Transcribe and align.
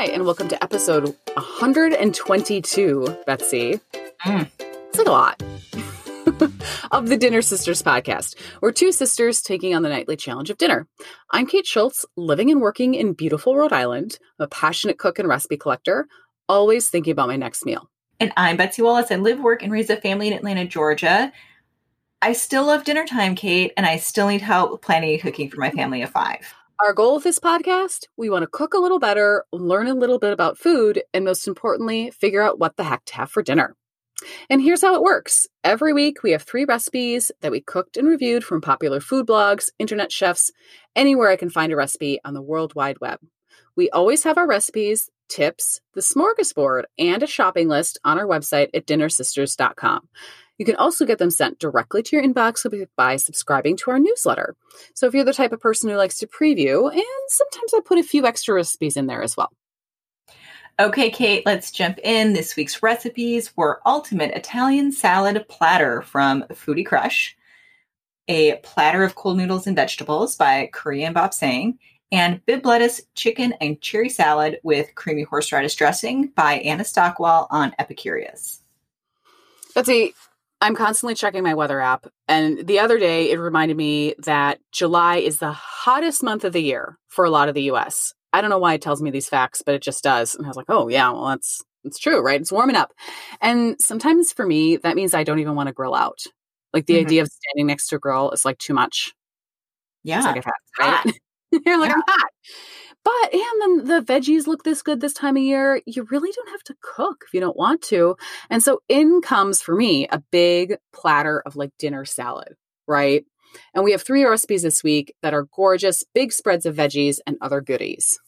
Hi, 0.00 0.06
and 0.06 0.24
welcome 0.24 0.48
to 0.48 0.64
episode 0.64 1.14
122, 1.34 3.18
Betsy. 3.26 3.78
Mm. 4.24 4.48
It's 4.58 4.96
like 4.96 5.06
a 5.06 5.10
lot. 5.10 5.42
of 6.90 7.10
the 7.10 7.18
Dinner 7.18 7.42
Sisters 7.42 7.82
podcast. 7.82 8.34
We're 8.62 8.72
two 8.72 8.92
sisters 8.92 9.42
taking 9.42 9.74
on 9.74 9.82
the 9.82 9.90
nightly 9.90 10.16
challenge 10.16 10.48
of 10.48 10.56
dinner. 10.56 10.88
I'm 11.32 11.46
Kate 11.46 11.66
Schultz, 11.66 12.06
living 12.16 12.50
and 12.50 12.62
working 12.62 12.94
in 12.94 13.12
beautiful 13.12 13.54
Rhode 13.54 13.74
Island, 13.74 14.18
I'm 14.38 14.44
a 14.44 14.48
passionate 14.48 14.96
cook 14.96 15.18
and 15.18 15.28
recipe 15.28 15.58
collector, 15.58 16.08
always 16.48 16.88
thinking 16.88 17.12
about 17.12 17.28
my 17.28 17.36
next 17.36 17.66
meal. 17.66 17.90
And 18.18 18.32
I'm 18.38 18.56
Betsy 18.56 18.80
Wallace. 18.80 19.10
I 19.10 19.16
live, 19.16 19.38
work, 19.38 19.62
and 19.62 19.70
raise 19.70 19.90
a 19.90 19.96
family 19.96 20.28
in 20.28 20.32
Atlanta, 20.32 20.64
Georgia. 20.64 21.30
I 22.22 22.32
still 22.32 22.64
love 22.64 22.84
dinner 22.84 23.06
time, 23.06 23.34
Kate, 23.34 23.74
and 23.76 23.84
I 23.84 23.98
still 23.98 24.28
need 24.28 24.40
help 24.40 24.80
planning 24.80 25.12
and 25.12 25.20
cooking 25.20 25.50
for 25.50 25.60
my 25.60 25.70
family 25.70 26.00
of 26.00 26.08
five. 26.08 26.54
Our 26.82 26.94
goal 26.94 27.16
with 27.16 27.24
this 27.24 27.38
podcast, 27.38 28.06
we 28.16 28.30
want 28.30 28.42
to 28.42 28.46
cook 28.46 28.72
a 28.72 28.78
little 28.78 28.98
better, 28.98 29.44
learn 29.52 29.86
a 29.86 29.92
little 29.92 30.18
bit 30.18 30.32
about 30.32 30.56
food, 30.56 31.02
and 31.12 31.26
most 31.26 31.46
importantly, 31.46 32.10
figure 32.10 32.40
out 32.40 32.58
what 32.58 32.76
the 32.76 32.84
heck 32.84 33.04
to 33.06 33.16
have 33.16 33.30
for 33.30 33.42
dinner. 33.42 33.76
And 34.48 34.62
here's 34.62 34.80
how 34.80 34.94
it 34.94 35.02
works. 35.02 35.46
Every 35.62 35.92
week, 35.92 36.22
we 36.22 36.30
have 36.30 36.42
three 36.42 36.64
recipes 36.64 37.30
that 37.42 37.52
we 37.52 37.60
cooked 37.60 37.98
and 37.98 38.08
reviewed 38.08 38.44
from 38.44 38.62
popular 38.62 38.98
food 38.98 39.26
blogs, 39.26 39.68
internet 39.78 40.10
chefs, 40.10 40.50
anywhere 40.96 41.28
I 41.28 41.36
can 41.36 41.50
find 41.50 41.70
a 41.70 41.76
recipe 41.76 42.18
on 42.24 42.32
the 42.32 42.40
World 42.40 42.74
Wide 42.74 42.98
Web. 42.98 43.18
We 43.76 43.90
always 43.90 44.24
have 44.24 44.38
our 44.38 44.48
recipes, 44.48 45.10
tips, 45.28 45.82
the 45.92 46.00
smorgasbord, 46.00 46.84
and 46.98 47.22
a 47.22 47.26
shopping 47.26 47.68
list 47.68 47.98
on 48.04 48.18
our 48.18 48.26
website 48.26 48.70
at 48.72 48.86
dinnersisters.com. 48.86 50.08
You 50.60 50.66
can 50.66 50.76
also 50.76 51.06
get 51.06 51.16
them 51.16 51.30
sent 51.30 51.58
directly 51.58 52.02
to 52.02 52.16
your 52.16 52.22
inbox 52.22 52.66
by 52.94 53.16
subscribing 53.16 53.78
to 53.78 53.92
our 53.92 53.98
newsletter. 53.98 54.56
So 54.92 55.06
if 55.06 55.14
you're 55.14 55.24
the 55.24 55.32
type 55.32 55.52
of 55.52 55.60
person 55.60 55.88
who 55.88 55.96
likes 55.96 56.18
to 56.18 56.26
preview, 56.26 56.92
and 56.92 57.02
sometimes 57.28 57.72
I 57.72 57.80
put 57.82 57.96
a 57.96 58.02
few 58.02 58.26
extra 58.26 58.54
recipes 58.54 58.98
in 58.98 59.06
there 59.06 59.22
as 59.22 59.38
well. 59.38 59.48
Okay, 60.78 61.10
Kate, 61.10 61.46
let's 61.46 61.70
jump 61.70 61.98
in. 62.04 62.34
This 62.34 62.56
week's 62.56 62.82
recipes 62.82 63.56
were 63.56 63.80
Ultimate 63.86 64.32
Italian 64.32 64.92
Salad 64.92 65.42
Platter 65.48 66.02
from 66.02 66.42
Foodie 66.50 66.84
Crush, 66.84 67.38
a 68.28 68.56
platter 68.56 69.02
of 69.02 69.14
cold 69.14 69.38
noodles 69.38 69.66
and 69.66 69.74
vegetables 69.74 70.36
by 70.36 70.68
Korean 70.74 71.14
Bapsang, 71.14 71.78
and 72.12 72.44
Bibb 72.44 72.66
lettuce, 72.66 73.00
chicken, 73.14 73.54
and 73.62 73.80
cherry 73.80 74.10
salad 74.10 74.60
with 74.62 74.94
creamy 74.94 75.22
horseradish 75.22 75.76
dressing 75.76 76.26
by 76.36 76.56
Anna 76.56 76.84
Stockwell 76.84 77.46
on 77.50 77.74
Epicurious. 77.80 78.58
Betsy, 79.74 80.12
I'm 80.60 80.74
constantly 80.74 81.14
checking 81.14 81.42
my 81.42 81.54
weather 81.54 81.80
app, 81.80 82.06
and 82.28 82.66
the 82.66 82.80
other 82.80 82.98
day 82.98 83.30
it 83.30 83.38
reminded 83.38 83.76
me 83.76 84.14
that 84.18 84.60
July 84.72 85.16
is 85.16 85.38
the 85.38 85.52
hottest 85.52 86.22
month 86.22 86.44
of 86.44 86.52
the 86.52 86.62
year 86.62 86.98
for 87.08 87.24
a 87.24 87.30
lot 87.30 87.48
of 87.48 87.54
the 87.54 87.70
US. 87.72 88.12
I 88.32 88.40
don't 88.40 88.50
know 88.50 88.58
why 88.58 88.74
it 88.74 88.82
tells 88.82 89.02
me 89.02 89.10
these 89.10 89.28
facts, 89.28 89.62
but 89.64 89.74
it 89.74 89.82
just 89.82 90.04
does. 90.04 90.34
And 90.34 90.46
I 90.46 90.48
was 90.48 90.56
like, 90.56 90.66
oh, 90.68 90.88
yeah, 90.88 91.10
well, 91.10 91.26
that's, 91.26 91.62
that's 91.82 91.98
true, 91.98 92.20
right? 92.20 92.40
It's 92.40 92.52
warming 92.52 92.76
up. 92.76 92.92
And 93.40 93.80
sometimes 93.80 94.32
for 94.32 94.46
me, 94.46 94.76
that 94.76 94.96
means 94.96 95.14
I 95.14 95.24
don't 95.24 95.40
even 95.40 95.54
want 95.54 95.66
to 95.66 95.72
grill 95.72 95.94
out. 95.94 96.20
Like 96.72 96.86
the 96.86 96.94
mm-hmm. 96.94 97.06
idea 97.06 97.22
of 97.22 97.28
standing 97.28 97.66
next 97.66 97.88
to 97.88 97.96
a 97.96 97.98
grill 97.98 98.30
is 98.30 98.44
like 98.44 98.58
too 98.58 98.74
much. 98.74 99.14
Yeah. 100.04 100.22
Like 100.22 100.44
hot, 100.44 101.04
right? 101.04 101.14
You're 101.66 101.80
like, 101.80 101.88
yeah. 101.88 101.94
I'm 101.96 102.02
hot. 102.06 102.30
But 103.02 103.32
and 103.32 103.42
then 103.60 103.86
the 103.86 104.02
veggies 104.02 104.46
look 104.46 104.62
this 104.62 104.82
good 104.82 105.00
this 105.00 105.14
time 105.14 105.36
of 105.36 105.42
year. 105.42 105.80
You 105.86 106.06
really 106.10 106.30
don't 106.32 106.50
have 106.50 106.62
to 106.64 106.76
cook 106.82 107.24
if 107.26 107.32
you 107.32 107.40
don't 107.40 107.56
want 107.56 107.82
to. 107.82 108.16
And 108.50 108.62
so 108.62 108.82
in 108.88 109.22
comes 109.22 109.62
for 109.62 109.74
me 109.74 110.06
a 110.08 110.22
big 110.30 110.76
platter 110.92 111.42
of 111.46 111.56
like 111.56 111.70
dinner 111.78 112.04
salad, 112.04 112.56
right? 112.86 113.24
And 113.74 113.84
we 113.84 113.92
have 113.92 114.02
three 114.02 114.24
recipes 114.24 114.62
this 114.62 114.84
week 114.84 115.14
that 115.22 115.34
are 115.34 115.48
gorgeous, 115.54 116.04
big 116.14 116.32
spreads 116.32 116.66
of 116.66 116.76
veggies 116.76 117.18
and 117.26 117.36
other 117.40 117.60
goodies. 117.60 118.18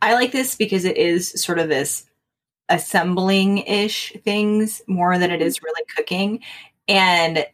I 0.00 0.14
like 0.14 0.32
this 0.32 0.54
because 0.54 0.84
it 0.84 0.96
is 0.96 1.30
sort 1.42 1.58
of 1.58 1.68
this 1.68 2.06
assembling 2.68 3.58
ish 3.58 4.12
things 4.24 4.80
more 4.86 5.18
than 5.18 5.30
it 5.30 5.40
mm-hmm. 5.40 5.46
is 5.46 5.62
really 5.62 5.82
cooking. 5.94 6.40
And 6.88 7.44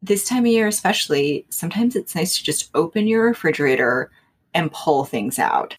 this 0.00 0.28
time 0.28 0.44
of 0.44 0.50
year, 0.50 0.66
especially, 0.66 1.46
sometimes 1.50 1.94
it's 1.94 2.14
nice 2.14 2.38
to 2.38 2.44
just 2.44 2.70
open 2.74 3.06
your 3.06 3.24
refrigerator 3.24 4.10
and 4.54 4.72
pull 4.72 5.04
things 5.04 5.38
out. 5.38 5.76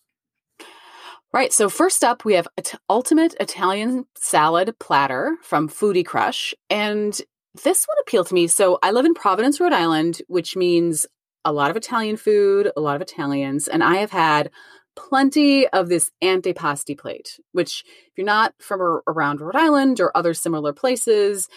Right. 1.32 1.52
So, 1.52 1.68
first 1.68 2.04
up, 2.04 2.26
we 2.26 2.34
have 2.34 2.48
Ultimate 2.90 3.36
Italian 3.40 4.06
Salad 4.16 4.76
Platter 4.80 5.36
from 5.42 5.68
Foodie 5.68 6.06
Crush. 6.06 6.54
And 6.70 7.20
this 7.64 7.86
one 7.86 7.98
appealed 8.02 8.28
to 8.28 8.34
me. 8.34 8.48
So 8.48 8.80
I 8.82 8.92
live 8.92 9.06
in 9.06 9.14
Providence, 9.14 9.60
Rhode 9.60 9.74
Island, 9.74 10.22
which 10.28 10.56
means 10.56 11.06
a 11.46 11.52
lot 11.52 11.70
of 11.70 11.78
Italian 11.78 12.18
food, 12.18 12.72
a 12.76 12.82
lot 12.82 12.96
of 12.96 13.02
Italians, 13.02 13.68
and 13.68 13.84
I 13.84 13.98
have 13.98 14.12
had 14.12 14.50
plenty 14.96 15.68
of 15.68 15.90
this 15.90 16.12
antipasti 16.24 16.98
plate, 16.98 17.40
which 17.52 17.84
if 18.08 18.18
you're 18.18 18.26
not 18.26 18.54
from 18.60 19.02
around 19.08 19.42
Rhode 19.42 19.56
Island 19.56 20.00
or 20.00 20.16
other 20.16 20.34
similar 20.34 20.72
places, 20.72 21.50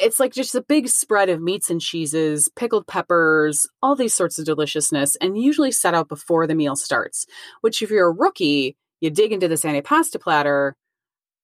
it's 0.00 0.20
like 0.20 0.32
just 0.32 0.54
a 0.54 0.62
big 0.62 0.88
spread 0.88 1.28
of 1.28 1.40
meats 1.40 1.70
and 1.70 1.80
cheeses, 1.80 2.48
pickled 2.56 2.86
peppers, 2.86 3.66
all 3.82 3.94
these 3.94 4.14
sorts 4.14 4.38
of 4.38 4.44
deliciousness, 4.44 5.16
and 5.16 5.40
usually 5.40 5.72
set 5.72 5.94
out 5.94 6.08
before 6.08 6.46
the 6.46 6.54
meal 6.54 6.76
starts. 6.76 7.26
Which, 7.60 7.82
if 7.82 7.90
you're 7.90 8.08
a 8.08 8.12
rookie, 8.12 8.76
you 9.00 9.10
dig 9.10 9.32
into 9.32 9.48
this 9.48 9.64
antipasti 9.64 10.20
platter, 10.20 10.76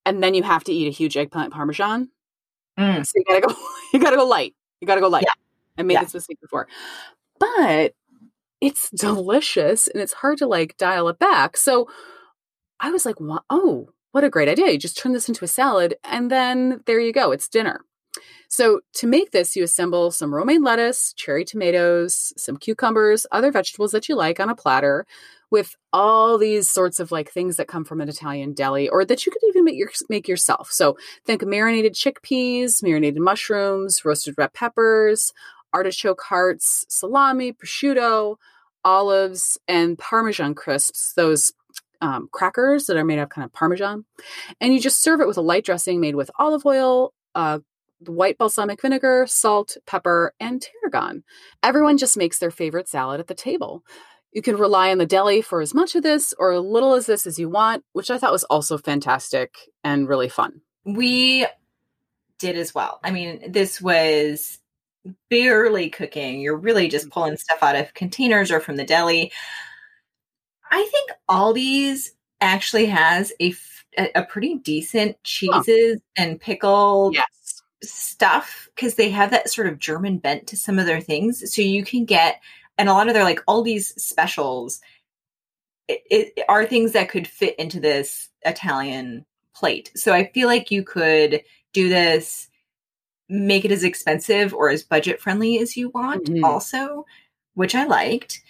and 0.06 0.22
then 0.22 0.34
you 0.34 0.42
have 0.42 0.64
to 0.64 0.72
eat 0.72 0.88
a 0.88 0.90
huge 0.90 1.16
eggplant 1.16 1.52
parmesan 1.52 2.08
Mm. 2.78 3.04
So 3.04 3.12
you 3.16 3.24
gotta 3.24 3.40
go, 3.40 3.54
you 3.92 4.00
gotta 4.00 4.16
go 4.16 4.26
light. 4.26 4.54
You 4.80 4.86
gotta 4.86 5.00
go 5.00 5.08
light. 5.08 5.24
Yeah. 5.26 5.32
I 5.76 5.82
made 5.82 5.94
yeah. 5.94 6.04
this 6.04 6.14
mistake 6.14 6.40
before. 6.40 6.68
But 7.38 7.94
it's 8.60 8.90
delicious 8.90 9.88
and 9.88 10.02
it's 10.02 10.12
hard 10.12 10.38
to 10.38 10.46
like 10.46 10.76
dial 10.76 11.08
it 11.08 11.18
back. 11.18 11.56
So 11.56 11.88
I 12.80 12.90
was 12.90 13.04
like, 13.04 13.16
oh, 13.50 13.88
what 14.12 14.24
a 14.24 14.30
great 14.30 14.48
idea. 14.48 14.70
You 14.70 14.78
just 14.78 14.98
turn 14.98 15.12
this 15.12 15.28
into 15.28 15.44
a 15.44 15.48
salad 15.48 15.96
and 16.04 16.30
then 16.30 16.82
there 16.86 17.00
you 17.00 17.12
go. 17.12 17.32
It's 17.32 17.48
dinner. 17.48 17.80
So 18.48 18.80
to 18.94 19.06
make 19.06 19.30
this, 19.30 19.56
you 19.56 19.64
assemble 19.64 20.10
some 20.10 20.34
romaine 20.34 20.62
lettuce, 20.62 21.12
cherry 21.14 21.44
tomatoes, 21.44 22.32
some 22.36 22.56
cucumbers, 22.56 23.26
other 23.32 23.52
vegetables 23.52 23.92
that 23.92 24.08
you 24.08 24.16
like 24.16 24.40
on 24.40 24.48
a 24.48 24.56
platter 24.56 25.06
with 25.50 25.76
all 25.92 26.36
these 26.36 26.70
sorts 26.70 27.00
of 27.00 27.10
like 27.10 27.30
things 27.30 27.56
that 27.56 27.68
come 27.68 27.84
from 27.84 28.00
an 28.00 28.08
Italian 28.08 28.52
deli 28.52 28.88
or 28.88 29.04
that 29.04 29.24
you 29.24 29.32
could 29.32 29.42
even 29.48 29.64
make 29.64 29.76
your, 29.76 29.90
make 30.08 30.28
yourself. 30.28 30.70
So 30.70 30.96
think 31.24 31.44
marinated 31.44 31.94
chickpeas, 31.94 32.82
marinated 32.82 33.20
mushrooms, 33.20 34.04
roasted 34.04 34.34
red 34.36 34.52
peppers, 34.52 35.32
artichoke 35.72 36.22
hearts, 36.22 36.84
salami, 36.88 37.52
prosciutto, 37.52 38.36
olives, 38.84 39.58
and 39.66 39.98
parmesan 39.98 40.54
crisps, 40.54 41.12
those 41.14 41.52
um, 42.00 42.28
crackers 42.32 42.86
that 42.86 42.96
are 42.96 43.04
made 43.04 43.18
of 43.18 43.28
kind 43.28 43.44
of 43.44 43.52
parmesan. 43.52 44.04
And 44.60 44.72
you 44.72 44.80
just 44.80 45.02
serve 45.02 45.20
it 45.20 45.26
with 45.26 45.36
a 45.36 45.42
light 45.42 45.64
dressing 45.64 46.00
made 46.00 46.14
with 46.14 46.30
olive 46.38 46.64
oil, 46.64 47.12
uh, 47.34 47.58
white 48.06 48.38
balsamic 48.38 48.80
vinegar, 48.80 49.26
salt, 49.28 49.76
pepper, 49.86 50.32
and 50.38 50.62
tarragon. 50.62 51.24
Everyone 51.62 51.98
just 51.98 52.16
makes 52.16 52.38
their 52.38 52.50
favorite 52.50 52.88
salad 52.88 53.20
at 53.20 53.26
the 53.26 53.34
table. 53.34 53.84
You 54.32 54.42
can 54.42 54.56
rely 54.56 54.90
on 54.90 54.98
the 54.98 55.06
deli 55.06 55.40
for 55.40 55.60
as 55.60 55.74
much 55.74 55.94
of 55.94 56.02
this 56.02 56.34
or 56.38 56.52
as 56.52 56.62
little 56.62 56.94
as 56.94 57.06
this 57.06 57.26
as 57.26 57.38
you 57.38 57.48
want, 57.48 57.84
which 57.92 58.10
I 58.10 58.18
thought 58.18 58.32
was 58.32 58.44
also 58.44 58.78
fantastic 58.78 59.56
and 59.82 60.08
really 60.08 60.28
fun. 60.28 60.60
We 60.84 61.46
did 62.38 62.56
as 62.56 62.74
well. 62.74 63.00
I 63.02 63.10
mean, 63.10 63.50
this 63.50 63.80
was 63.80 64.58
barely 65.30 65.90
cooking. 65.90 66.40
You're 66.40 66.56
really 66.56 66.88
just 66.88 67.06
mm-hmm. 67.06 67.12
pulling 67.12 67.36
stuff 67.36 67.62
out 67.62 67.76
of 67.76 67.94
containers 67.94 68.50
or 68.50 68.60
from 68.60 68.76
the 68.76 68.84
deli. 68.84 69.32
I 70.70 70.86
think 70.90 71.10
Aldi's 71.28 72.12
actually 72.40 72.86
has 72.86 73.32
a, 73.40 73.54
a 74.14 74.22
pretty 74.22 74.56
decent 74.56 75.22
cheeses 75.24 76.00
and 76.16 76.40
pickle 76.40 77.10
yes. 77.14 77.24
Stuff 77.82 78.68
because 78.74 78.94
they 78.94 79.10
have 79.10 79.30
that 79.30 79.50
sort 79.50 79.68
of 79.68 79.78
German 79.78 80.18
bent 80.18 80.46
to 80.48 80.56
some 80.56 80.78
of 80.78 80.86
their 80.86 81.00
things. 81.00 81.54
So 81.54 81.62
you 81.62 81.84
can 81.84 82.04
get 82.04 82.40
and 82.76 82.88
a 82.88 82.92
lot 82.92 83.08
of 83.08 83.14
their 83.14 83.24
like 83.24 83.40
all 83.46 83.62
these 83.62 83.88
specials 84.02 84.80
it, 85.88 86.02
it, 86.10 86.44
are 86.48 86.66
things 86.66 86.92
that 86.92 87.08
could 87.08 87.26
fit 87.26 87.56
into 87.58 87.80
this 87.80 88.28
Italian 88.44 89.24
plate. 89.54 89.90
So 89.96 90.12
I 90.12 90.30
feel 90.32 90.46
like 90.46 90.70
you 90.70 90.82
could 90.82 91.42
do 91.72 91.88
this, 91.88 92.48
make 93.28 93.64
it 93.64 93.72
as 93.72 93.84
expensive 93.84 94.54
or 94.54 94.70
as 94.70 94.82
budget 94.82 95.20
friendly 95.20 95.58
as 95.58 95.76
you 95.76 95.88
want, 95.88 96.26
mm-hmm. 96.26 96.44
also, 96.44 97.06
which 97.54 97.74
I 97.74 97.84
liked. 97.84 98.42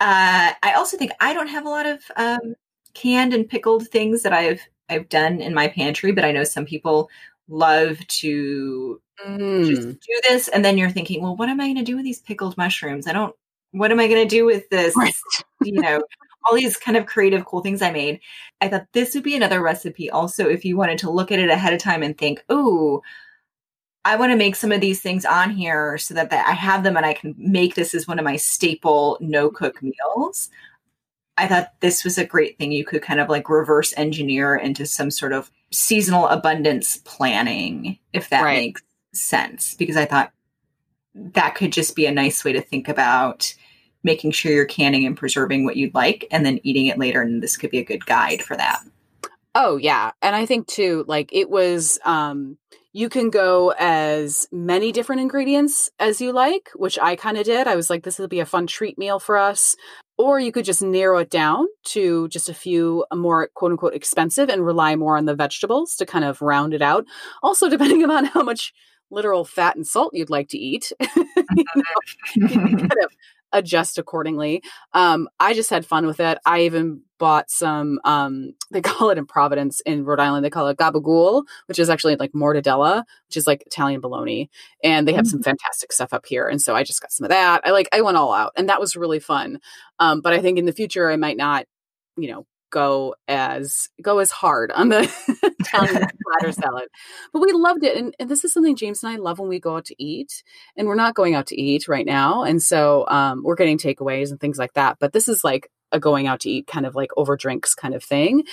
Uh, 0.00 0.52
I 0.62 0.72
also 0.74 0.96
think 0.96 1.12
I 1.20 1.34
don't 1.34 1.48
have 1.48 1.66
a 1.66 1.70
lot 1.70 1.86
of 1.86 2.02
um, 2.16 2.54
canned 2.94 3.34
and 3.34 3.48
pickled 3.48 3.88
things 3.88 4.22
that 4.22 4.32
I've 4.32 4.60
I've 4.88 5.08
done 5.08 5.40
in 5.40 5.52
my 5.52 5.68
pantry, 5.68 6.12
but 6.12 6.24
I 6.24 6.32
know 6.32 6.44
some 6.44 6.64
people 6.64 7.10
love 7.48 7.98
to 8.06 9.00
mm. 9.26 9.66
just 9.66 9.88
do 10.00 10.20
this, 10.28 10.48
and 10.48 10.64
then 10.64 10.78
you're 10.78 10.90
thinking, 10.90 11.22
well, 11.22 11.36
what 11.36 11.48
am 11.48 11.60
I 11.60 11.66
going 11.66 11.76
to 11.76 11.82
do 11.82 11.96
with 11.96 12.04
these 12.04 12.20
pickled 12.20 12.56
mushrooms? 12.56 13.06
I 13.06 13.12
don't 13.12 13.34
what 13.72 13.92
am 13.92 14.00
I 14.00 14.08
going 14.08 14.26
to 14.26 14.28
do 14.28 14.44
with 14.44 14.68
this? 14.70 14.94
you 15.62 15.80
know, 15.80 16.02
all 16.46 16.56
these 16.56 16.76
kind 16.76 16.96
of 16.96 17.06
creative, 17.06 17.44
cool 17.44 17.60
things 17.60 17.82
I 17.82 17.90
made. 17.90 18.20
I 18.60 18.68
thought 18.68 18.86
this 18.92 19.14
would 19.14 19.24
be 19.24 19.36
another 19.36 19.60
recipe 19.60 20.10
also 20.10 20.48
if 20.48 20.64
you 20.64 20.76
wanted 20.76 20.98
to 20.98 21.10
look 21.10 21.30
at 21.32 21.38
it 21.38 21.50
ahead 21.50 21.72
of 21.72 21.80
time 21.80 22.02
and 22.02 22.16
think, 22.16 22.44
oh, 22.48 23.02
I 24.04 24.16
want 24.16 24.30
to 24.30 24.36
make 24.36 24.54
some 24.54 24.70
of 24.70 24.80
these 24.80 25.00
things 25.00 25.24
on 25.24 25.50
here 25.50 25.98
so 25.98 26.14
that, 26.14 26.30
that 26.30 26.46
I 26.46 26.52
have 26.52 26.84
them 26.84 26.96
and 26.96 27.04
I 27.04 27.12
can 27.12 27.34
make 27.36 27.74
this 27.74 27.94
as 27.94 28.06
one 28.06 28.18
of 28.18 28.24
my 28.24 28.36
staple 28.36 29.18
no 29.20 29.50
cook 29.50 29.82
meals. 29.82 30.48
I 31.36 31.48
thought 31.48 31.72
this 31.80 32.04
was 32.04 32.16
a 32.16 32.24
great 32.24 32.56
thing 32.56 32.72
you 32.72 32.84
could 32.84 33.02
kind 33.02 33.20
of 33.20 33.28
like 33.28 33.50
reverse 33.50 33.92
engineer 33.96 34.54
into 34.56 34.86
some 34.86 35.10
sort 35.10 35.32
of 35.32 35.50
seasonal 35.70 36.26
abundance 36.28 36.98
planning, 37.04 37.98
if 38.12 38.28
that 38.30 38.42
Right. 38.42 38.58
makes 38.58 38.82
sense. 39.12 39.74
Because 39.74 39.96
I 39.96 40.04
thought 40.04 40.32
that 41.14 41.54
could 41.54 41.72
just 41.72 41.96
be 41.96 42.06
a 42.06 42.12
nice 42.12 42.44
way 42.44 42.52
to 42.52 42.60
think 42.60 42.88
about 42.88 43.54
making 44.02 44.30
sure 44.30 44.52
you're 44.52 44.64
canning 44.64 45.04
and 45.06 45.16
preserving 45.16 45.64
what 45.64 45.76
you'd 45.76 45.94
like 45.94 46.26
and 46.30 46.46
then 46.46 46.60
eating 46.62 46.86
it 46.86 46.98
later. 46.98 47.22
And 47.22 47.42
this 47.42 47.56
could 47.56 47.70
be 47.70 47.78
a 47.78 47.84
good 47.84 48.06
guide 48.06 48.42
for 48.42 48.56
that. 48.56 48.80
Oh 49.54 49.76
yeah. 49.78 50.12
And 50.22 50.36
I 50.36 50.46
think 50.46 50.66
too, 50.66 51.04
like 51.08 51.30
it 51.32 51.50
was 51.50 51.98
um 52.04 52.58
you 52.92 53.08
can 53.10 53.28
go 53.28 53.74
as 53.78 54.48
many 54.52 54.90
different 54.92 55.20
ingredients 55.20 55.90
as 55.98 56.20
you 56.20 56.32
like, 56.32 56.70
which 56.76 56.98
I 56.98 57.14
kind 57.16 57.36
of 57.36 57.44
did. 57.44 57.66
I 57.66 57.76
was 57.76 57.90
like, 57.90 58.04
this 58.04 58.18
will 58.18 58.28
be 58.28 58.40
a 58.40 58.46
fun 58.46 58.66
treat 58.66 58.96
meal 58.96 59.18
for 59.18 59.36
us. 59.36 59.76
Or 60.18 60.40
you 60.40 60.50
could 60.50 60.64
just 60.64 60.82
narrow 60.82 61.18
it 61.18 61.30
down 61.30 61.66
to 61.86 62.28
just 62.28 62.48
a 62.48 62.54
few 62.54 63.04
more 63.14 63.50
quote 63.54 63.72
unquote 63.72 63.94
expensive 63.94 64.48
and 64.48 64.64
rely 64.64 64.96
more 64.96 65.16
on 65.16 65.26
the 65.26 65.34
vegetables 65.34 65.94
to 65.96 66.06
kind 66.06 66.24
of 66.24 66.40
round 66.40 66.72
it 66.72 66.82
out. 66.82 67.04
Also, 67.42 67.68
depending 67.68 68.02
upon 68.04 68.24
how 68.24 68.42
much 68.42 68.72
literal 69.10 69.44
fat 69.44 69.76
and 69.76 69.86
salt 69.86 70.12
you'd 70.14 70.30
like 70.30 70.48
to 70.48 70.58
eat, 70.58 70.90
you 71.16 71.64
know, 71.76 71.84
you 72.34 72.48
kind 72.48 72.92
of 73.04 73.10
adjust 73.52 73.98
accordingly. 73.98 74.62
Um, 74.92 75.28
I 75.40 75.54
just 75.54 75.70
had 75.70 75.86
fun 75.86 76.06
with 76.06 76.20
it. 76.20 76.38
I 76.44 76.62
even 76.62 77.02
bought 77.18 77.50
some, 77.50 77.98
um, 78.04 78.54
they 78.70 78.80
call 78.80 79.10
it 79.10 79.18
in 79.18 79.26
Providence 79.26 79.80
in 79.80 80.04
Rhode 80.04 80.20
Island, 80.20 80.44
they 80.44 80.50
call 80.50 80.68
it 80.68 80.76
gabagool, 80.76 81.44
which 81.66 81.78
is 81.78 81.88
actually 81.88 82.16
like 82.16 82.32
mortadella, 82.32 83.04
which 83.28 83.36
is 83.36 83.46
like 83.46 83.62
Italian 83.66 84.00
bologna. 84.00 84.50
And 84.82 85.06
they 85.06 85.12
have 85.12 85.26
some 85.26 85.42
fantastic 85.42 85.92
stuff 85.92 86.12
up 86.12 86.26
here. 86.26 86.48
And 86.48 86.60
so 86.60 86.74
I 86.74 86.82
just 86.82 87.00
got 87.00 87.12
some 87.12 87.24
of 87.24 87.30
that. 87.30 87.62
I 87.64 87.70
like, 87.70 87.88
I 87.92 88.02
went 88.02 88.16
all 88.16 88.32
out 88.32 88.52
and 88.56 88.68
that 88.68 88.80
was 88.80 88.96
really 88.96 89.20
fun. 89.20 89.60
Um, 89.98 90.20
but 90.20 90.32
I 90.32 90.40
think 90.40 90.58
in 90.58 90.66
the 90.66 90.72
future, 90.72 91.10
I 91.10 91.16
might 91.16 91.36
not, 91.36 91.66
you 92.16 92.30
know, 92.30 92.46
go 92.70 93.14
as 93.28 93.88
go 94.02 94.18
as 94.18 94.30
hard 94.30 94.70
on 94.72 94.88
the 94.88 95.02
Italian 95.60 96.06
platter 96.22 96.52
salad. 96.52 96.88
But 97.32 97.40
we 97.40 97.52
loved 97.52 97.84
it. 97.84 97.96
And, 97.96 98.14
and 98.18 98.28
this 98.28 98.44
is 98.44 98.52
something 98.52 98.76
James 98.76 99.02
and 99.02 99.12
I 99.12 99.16
love 99.16 99.38
when 99.38 99.48
we 99.48 99.60
go 99.60 99.76
out 99.76 99.86
to 99.86 100.02
eat. 100.02 100.42
And 100.76 100.86
we're 100.86 100.94
not 100.94 101.14
going 101.14 101.34
out 101.34 101.46
to 101.48 101.60
eat 101.60 101.88
right 101.88 102.06
now. 102.06 102.42
And 102.42 102.62
so 102.62 103.06
um, 103.08 103.42
we're 103.44 103.56
getting 103.56 103.78
takeaways 103.78 104.30
and 104.30 104.40
things 104.40 104.58
like 104.58 104.74
that. 104.74 104.98
But 105.00 105.12
this 105.12 105.28
is 105.28 105.44
like 105.44 105.70
a 105.92 106.00
going 106.00 106.26
out 106.26 106.40
to 106.40 106.50
eat 106.50 106.66
kind 106.66 106.86
of 106.86 106.94
like 106.94 107.10
over 107.16 107.36
drinks 107.36 107.74
kind 107.74 107.94
of 107.94 108.02
thing. 108.02 108.44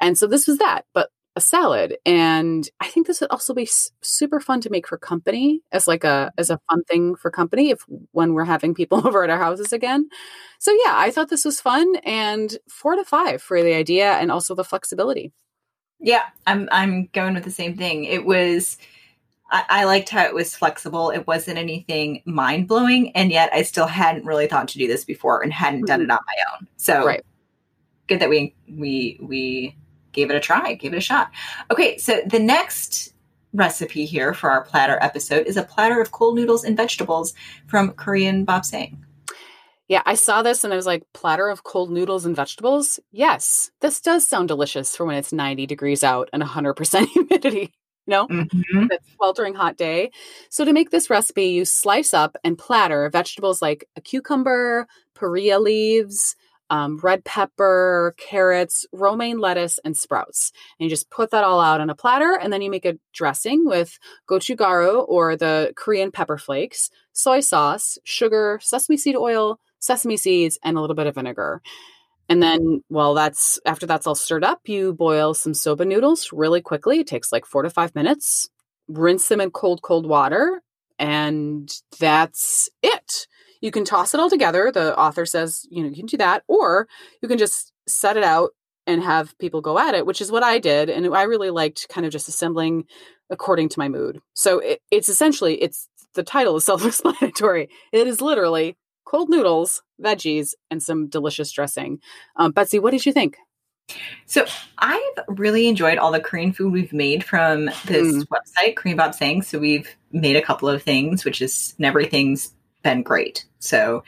And 0.00 0.16
so 0.16 0.26
this 0.26 0.46
was 0.46 0.58
that, 0.58 0.84
but 0.92 1.10
a 1.34 1.40
salad. 1.40 1.96
And 2.04 2.68
I 2.80 2.88
think 2.88 3.06
this 3.06 3.20
would 3.20 3.30
also 3.30 3.54
be 3.54 3.62
s- 3.62 3.90
super 4.02 4.40
fun 4.40 4.60
to 4.62 4.70
make 4.70 4.86
for 4.86 4.98
company 4.98 5.62
as 5.72 5.88
like 5.88 6.04
a 6.04 6.32
as 6.36 6.50
a 6.50 6.60
fun 6.70 6.84
thing 6.84 7.14
for 7.16 7.30
company 7.30 7.70
if 7.70 7.84
when 8.10 8.34
we're 8.34 8.44
having 8.44 8.74
people 8.74 8.98
over 9.06 9.24
at 9.24 9.30
our 9.30 9.38
houses 9.38 9.72
again. 9.72 10.08
So 10.58 10.72
yeah, 10.84 10.94
I 10.94 11.10
thought 11.10 11.30
this 11.30 11.44
was 11.44 11.60
fun 11.60 11.96
and 12.04 12.56
four 12.68 12.96
to 12.96 13.04
five 13.04 13.42
for 13.42 13.62
the 13.62 13.74
idea 13.74 14.12
and 14.12 14.30
also 14.30 14.54
the 14.54 14.64
flexibility. 14.64 15.32
Yeah, 16.00 16.24
I'm 16.46 16.68
I'm 16.72 17.08
going 17.12 17.34
with 17.34 17.44
the 17.44 17.50
same 17.50 17.76
thing. 17.76 18.04
It 18.04 18.26
was 18.26 18.76
I, 19.50 19.64
I 19.68 19.84
liked 19.84 20.08
how 20.08 20.24
it 20.24 20.34
was 20.34 20.54
flexible. 20.54 21.10
It 21.10 21.26
wasn't 21.26 21.58
anything 21.58 22.22
mind 22.26 22.68
blowing, 22.68 23.12
and 23.14 23.30
yet 23.30 23.50
I 23.52 23.62
still 23.62 23.86
hadn't 23.86 24.26
really 24.26 24.48
thought 24.48 24.68
to 24.68 24.78
do 24.78 24.88
this 24.88 25.04
before 25.04 25.42
and 25.42 25.52
hadn't 25.52 25.86
done 25.86 26.00
mm-hmm. 26.00 26.10
it 26.10 26.14
on 26.14 26.20
my 26.26 26.56
own. 26.58 26.68
So 26.76 27.06
Right. 27.06 27.24
good 28.08 28.20
that 28.20 28.28
we 28.28 28.54
we 28.68 29.18
we 29.22 29.76
gave 30.12 30.30
it 30.30 30.36
a 30.36 30.40
try, 30.40 30.74
gave 30.74 30.92
it 30.92 30.98
a 30.98 31.00
shot. 31.00 31.30
Okay, 31.70 31.98
so 31.98 32.20
the 32.26 32.38
next 32.38 33.12
recipe 33.52 34.04
here 34.06 34.32
for 34.32 34.50
our 34.50 34.62
platter 34.62 34.98
episode 35.00 35.46
is 35.46 35.56
a 35.56 35.62
platter 35.62 36.00
of 36.00 36.10
cold 36.10 36.36
noodles 36.36 36.64
and 36.64 36.76
vegetables 36.76 37.34
from 37.66 37.90
Korean 37.92 38.46
bapsang. 38.46 38.96
Yeah, 39.88 40.02
I 40.06 40.14
saw 40.14 40.42
this 40.42 40.64
and 40.64 40.72
I 40.72 40.76
was 40.76 40.86
like, 40.86 41.02
platter 41.12 41.48
of 41.48 41.64
cold 41.64 41.90
noodles 41.90 42.24
and 42.24 42.34
vegetables? 42.34 42.98
Yes, 43.10 43.70
this 43.80 44.00
does 44.00 44.26
sound 44.26 44.48
delicious 44.48 44.96
for 44.96 45.04
when 45.04 45.16
it's 45.16 45.32
90 45.32 45.66
degrees 45.66 46.02
out 46.02 46.30
and 46.32 46.42
100% 46.42 47.06
humidity. 47.12 47.72
No? 48.06 48.26
Mhm. 48.26 48.88
That 48.88 49.00
sweltering 49.14 49.54
hot 49.54 49.76
day. 49.76 50.10
So, 50.50 50.64
to 50.64 50.72
make 50.72 50.90
this 50.90 51.10
recipe, 51.10 51.46
you 51.46 51.64
slice 51.64 52.12
up 52.14 52.36
and 52.42 52.58
platter 52.58 53.08
vegetables 53.10 53.62
like 53.62 53.86
a 53.94 54.00
cucumber, 54.00 54.88
perilla 55.14 55.60
leaves, 55.60 56.34
um, 56.72 56.96
red 57.02 57.22
pepper, 57.26 58.14
carrots, 58.16 58.86
romaine 58.94 59.38
lettuce, 59.38 59.78
and 59.84 59.94
sprouts. 59.94 60.52
And 60.80 60.86
you 60.86 60.90
just 60.90 61.10
put 61.10 61.30
that 61.30 61.44
all 61.44 61.60
out 61.60 61.82
on 61.82 61.90
a 61.90 61.94
platter, 61.94 62.38
and 62.40 62.50
then 62.50 62.62
you 62.62 62.70
make 62.70 62.86
a 62.86 62.98
dressing 63.12 63.66
with 63.66 63.98
gochugaru 64.26 65.06
or 65.06 65.36
the 65.36 65.74
Korean 65.76 66.10
pepper 66.10 66.38
flakes, 66.38 66.88
soy 67.12 67.40
sauce, 67.40 67.98
sugar, 68.04 68.58
sesame 68.62 68.96
seed 68.96 69.16
oil, 69.16 69.60
sesame 69.80 70.16
seeds, 70.16 70.58
and 70.64 70.78
a 70.78 70.80
little 70.80 70.96
bit 70.96 71.06
of 71.06 71.14
vinegar. 71.14 71.60
And 72.30 72.42
then, 72.42 72.82
well, 72.88 73.12
that's 73.12 73.60
after 73.66 73.84
that's 73.84 74.06
all 74.06 74.14
stirred 74.14 74.42
up, 74.42 74.60
you 74.64 74.94
boil 74.94 75.34
some 75.34 75.52
soba 75.52 75.84
noodles 75.84 76.30
really 76.32 76.62
quickly. 76.62 77.00
It 77.00 77.06
takes 77.06 77.32
like 77.32 77.44
four 77.44 77.62
to 77.64 77.68
five 77.68 77.94
minutes. 77.94 78.48
Rinse 78.88 79.28
them 79.28 79.42
in 79.42 79.50
cold, 79.50 79.82
cold 79.82 80.06
water, 80.06 80.62
and 80.98 81.70
that's 82.00 82.70
it. 82.82 83.26
You 83.62 83.70
can 83.70 83.84
toss 83.86 84.12
it 84.12 84.20
all 84.20 84.28
together. 84.28 84.70
The 84.70 84.98
author 84.98 85.24
says, 85.24 85.66
you 85.70 85.82
know, 85.82 85.88
you 85.88 85.96
can 85.96 86.06
do 86.06 86.18
that, 86.18 86.42
or 86.48 86.86
you 87.22 87.28
can 87.28 87.38
just 87.38 87.72
set 87.88 88.18
it 88.18 88.24
out 88.24 88.50
and 88.86 89.02
have 89.02 89.38
people 89.38 89.60
go 89.62 89.78
at 89.78 89.94
it, 89.94 90.04
which 90.04 90.20
is 90.20 90.30
what 90.30 90.42
I 90.42 90.58
did. 90.58 90.90
And 90.90 91.14
I 91.14 91.22
really 91.22 91.50
liked 91.50 91.88
kind 91.88 92.04
of 92.04 92.12
just 92.12 92.28
assembling 92.28 92.84
according 93.30 93.70
to 93.70 93.78
my 93.78 93.88
mood. 93.88 94.20
So 94.34 94.58
it, 94.58 94.80
it's 94.90 95.08
essentially, 95.08 95.54
it's 95.62 95.88
the 96.14 96.22
title 96.22 96.56
is 96.56 96.64
self 96.70 96.84
explanatory. 96.84 97.70
It 97.92 98.06
is 98.06 98.20
literally 98.20 98.76
cold 99.04 99.30
noodles, 99.30 99.82
veggies, 100.02 100.54
and 100.70 100.82
some 100.82 101.08
delicious 101.08 101.50
dressing. 101.52 102.00
Um, 102.36 102.52
Betsy, 102.52 102.78
what 102.78 102.90
did 102.90 103.06
you 103.06 103.12
think? 103.12 103.36
So 104.26 104.46
I've 104.78 105.02
really 105.28 105.68
enjoyed 105.68 105.98
all 105.98 106.12
the 106.12 106.20
Korean 106.20 106.52
food 106.52 106.72
we've 106.72 106.92
made 106.92 107.24
from 107.24 107.66
this 107.86 108.06
Mm. 108.06 108.26
website, 108.28 108.76
Korean 108.76 108.96
Bapsang. 108.98 109.44
So 109.44 109.58
we've 109.58 109.88
made 110.12 110.36
a 110.36 110.42
couple 110.42 110.68
of 110.68 110.82
things, 110.82 111.24
which 111.24 111.42
is 111.42 111.74
and 111.78 111.86
everything's 111.86 112.54
been 112.82 113.02
great. 113.02 113.44
So 113.58 114.04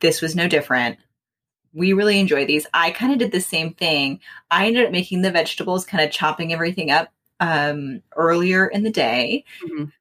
this 0.00 0.20
was 0.20 0.34
no 0.36 0.48
different. 0.48 0.98
We 1.74 1.92
really 1.92 2.18
enjoy 2.20 2.46
these. 2.46 2.66
I 2.72 2.90
kind 2.90 3.12
of 3.12 3.18
did 3.18 3.32
the 3.32 3.40
same 3.40 3.74
thing. 3.74 4.20
I 4.50 4.66
ended 4.66 4.86
up 4.86 4.92
making 4.92 5.22
the 5.22 5.30
vegetables, 5.30 5.84
kind 5.84 6.02
of 6.04 6.10
chopping 6.10 6.52
everything 6.52 6.90
up 6.90 7.10
um, 7.40 8.02
earlier 8.16 8.66
in 8.66 8.82
the 8.82 8.90
day, 8.90 9.44
Mhm. 9.62 9.92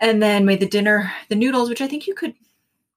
and 0.00 0.22
then 0.22 0.44
made 0.44 0.60
the 0.60 0.68
dinner, 0.68 1.12
the 1.30 1.34
noodles, 1.34 1.68
which 1.70 1.80
I 1.80 1.88
think 1.88 2.06
you 2.06 2.14
could 2.14 2.34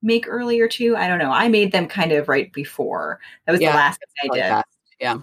make 0.01 0.27
earlier 0.27 0.67
too. 0.67 0.95
I 0.97 1.07
don't 1.07 1.19
know. 1.19 1.31
I 1.31 1.47
made 1.47 1.71
them 1.71 1.87
kind 1.87 2.11
of 2.11 2.27
right 2.27 2.51
before. 2.51 3.19
That 3.45 3.53
was 3.53 3.61
Yeah, 3.61 3.71
the 3.71 3.77
last 3.77 3.99
thing 4.21 4.31
I 4.31 4.35
did. 4.35 4.43
that. 4.43 4.65
Yeah. 4.99 5.17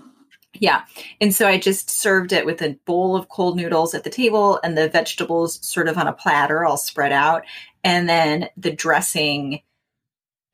Yeah. 0.55 0.85
And 1.21 1.35
so 1.35 1.49
I 1.49 1.59
just 1.59 1.91
served 1.91 2.33
it 2.33 2.47
with 2.47 2.63
a 2.63 2.79
bowl 2.85 3.17
of 3.17 3.29
cold 3.29 3.57
noodles 3.57 3.95
at 3.95 4.05
the 4.05 4.11
table 4.11 4.61
and 4.63 4.79
the 4.79 4.89
vegetables 4.89 5.65
sort 5.67 5.89
of 5.89 5.99
on 5.99 6.07
a 6.07 6.13
platter, 6.13 6.65
all 6.65 6.77
spread 6.77 7.13
out. 7.13 7.45
And 7.83 8.09
then 8.09 8.49
the 8.57 8.73
dressing 8.73 9.61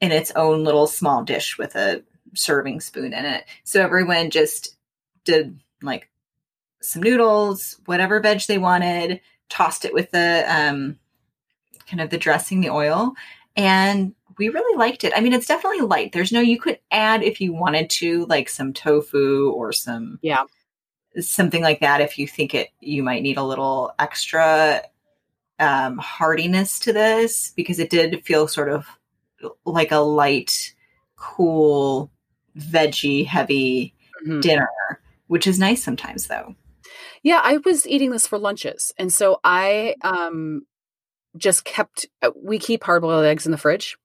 in 0.01 0.13
its 0.13 0.33
own 0.33 0.65
little 0.65 0.87
small 0.87 1.23
dish 1.23 1.59
with 1.59 1.75
a 1.77 2.03
serving 2.35 2.81
spoon 2.81 3.13
in 3.13 3.25
it. 3.25 3.45
So 3.65 3.83
everyone 3.83 4.31
just 4.31 4.77
did 5.25 5.61
like 5.83 6.09
some 6.81 7.03
noodles, 7.03 7.79
whatever 7.85 8.21
veg 8.21 8.41
they 8.49 8.59
wanted, 8.59 9.21
tossed 9.51 9.85
it 9.85 9.93
with 9.93 10.11
the 10.11 10.45
um, 10.49 10.99
kind 11.87 12.01
of 12.01 12.11
the 12.11 12.19
dressing, 12.19 12.61
the 12.61 12.71
oil. 12.71 13.13
And 13.57 14.15
we 14.41 14.49
really 14.49 14.77
liked 14.77 15.05
it. 15.05 15.13
I 15.15 15.21
mean, 15.21 15.35
it's 15.35 15.47
definitely 15.47 15.83
light. 15.83 16.13
There's 16.13 16.33
no, 16.33 16.41
you 16.41 16.59
could 16.59 16.79
add 16.91 17.23
if 17.23 17.43
you 17.43 17.53
wanted 17.53 17.91
to, 17.91 18.25
like 18.25 18.49
some 18.49 18.73
tofu 18.73 19.51
or 19.53 19.71
some, 19.71 20.19
Yeah. 20.23 20.45
something 21.21 21.63
like 21.63 21.81
that. 21.81 22.01
If 22.01 22.19
you 22.19 22.27
think 22.27 22.55
it, 22.55 22.71
you 22.81 23.03
might 23.03 23.23
need 23.23 23.37
a 23.37 23.45
little 23.45 23.93
extra 23.99 24.83
um, 25.59 25.99
hardiness 25.99 26.79
to 26.81 26.93
this 26.95 27.53
because 27.55 27.79
it 27.79 27.91
did 27.91 28.25
feel 28.25 28.49
sort 28.49 28.71
of 28.71 28.87
like 29.67 29.93
a 29.93 29.99
light, 29.99 30.75
cool, 31.17 32.11
veggie 32.57 33.27
heavy 33.27 33.95
Mhm. 34.27 34.41
dinner, 34.41 34.71
which 35.27 35.47
is 35.47 35.59
nice 35.59 35.85
sometimes 35.85 36.29
though. 36.29 36.55
Yeah, 37.23 37.43
I 37.45 37.59
was 37.59 37.87
eating 37.87 38.11
this 38.11 38.27
for 38.27 38.39
lunches. 38.39 38.95
And 38.99 39.13
so 39.13 39.39
I 39.45 39.97
um 40.01 40.63
just 41.37 41.65
kept 41.65 42.07
uh, 42.23 42.31
we 42.35 42.59
keep 42.59 42.83
hard 42.85 43.03
boiled 43.03 43.25
eggs 43.27 43.45
in 43.47 43.53
the 43.53 43.59
fridge. 43.59 43.99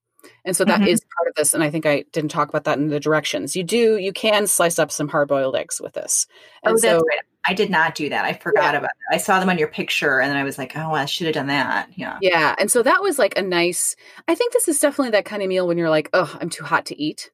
And 0.46 0.56
so 0.56 0.64
that 0.64 0.86
is 0.88 1.00
Mhm. 1.00 1.08
part 1.18 1.28
of 1.28 1.34
this 1.34 1.52
and 1.52 1.62
I 1.62 1.68
think 1.70 1.84
I 1.84 2.04
didn't 2.12 2.30
talk 2.30 2.48
about 2.48 2.64
that 2.64 2.78
in 2.78 2.88
the 2.88 2.98
directions. 3.00 3.54
You 3.56 3.64
do 3.64 3.96
you 3.98 4.12
can 4.12 4.46
slice 4.46 4.78
up 4.78 4.90
some 4.90 5.08
hard 5.08 5.28
boiled 5.28 5.56
eggs 5.56 5.80
with 5.80 5.92
this. 5.92 6.26
And 6.64 6.74
oh, 6.74 6.76
so 6.76 6.88
that's 6.92 7.02
right. 7.08 7.18
I 7.48 7.52
did 7.54 7.68
not 7.70 7.94
do 7.94 8.08
that. 8.08 8.24
I 8.24 8.32
forgot 8.32 8.72
Yeah. 8.74 8.78
about 8.78 8.90
that. 9.10 9.14
I 9.14 9.18
saw 9.18 9.38
them 9.38 9.50
on 9.50 9.58
your 9.58 9.68
picture 9.68 10.20
and 10.20 10.30
then 10.30 10.36
I 10.38 10.42
was 10.44 10.56
like, 10.58 10.76
oh, 10.76 10.92
I 10.92 11.04
should 11.04 11.26
have 11.26 11.34
done 11.34 11.46
that. 11.48 11.90
Yeah. 11.94 12.18
yeah, 12.22 12.54
and 12.58 12.70
so 12.70 12.82
that 12.82 13.02
was 13.02 13.18
like 13.18 13.36
a 13.36 13.42
nice 13.42 13.94
I 14.28 14.34
think 14.34 14.52
this 14.52 14.68
is 14.68 14.78
definitely 14.80 15.10
that 15.10 15.24
kind 15.26 15.42
of 15.42 15.48
meal 15.48 15.66
when 15.66 15.76
you're 15.78 15.90
like, 15.90 16.08
"Oh, 16.12 16.34
I'm 16.40 16.48
too 16.50 16.64
hot 16.64 16.86
to 16.86 17.00
eat." 17.00 17.30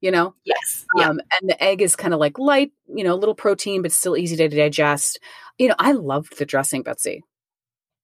You 0.00 0.10
know? 0.10 0.34
Yes. 0.44 0.84
Yeah. 0.96 1.10
Um, 1.10 1.20
and 1.40 1.48
the 1.50 1.62
egg 1.62 1.80
is 1.80 1.94
kind 1.94 2.12
of 2.12 2.18
like 2.18 2.36
light, 2.38 2.72
you 2.88 3.04
know, 3.04 3.14
a 3.14 3.20
little 3.22 3.36
protein, 3.36 3.82
but 3.82 3.92
still 3.92 4.16
easy 4.16 4.34
to 4.36 4.48
digest. 4.48 5.20
You 5.58 5.68
know, 5.68 5.76
I 5.78 5.92
loved 5.92 6.38
the 6.38 6.44
dressing, 6.46 6.82
Betsy. 6.82 7.22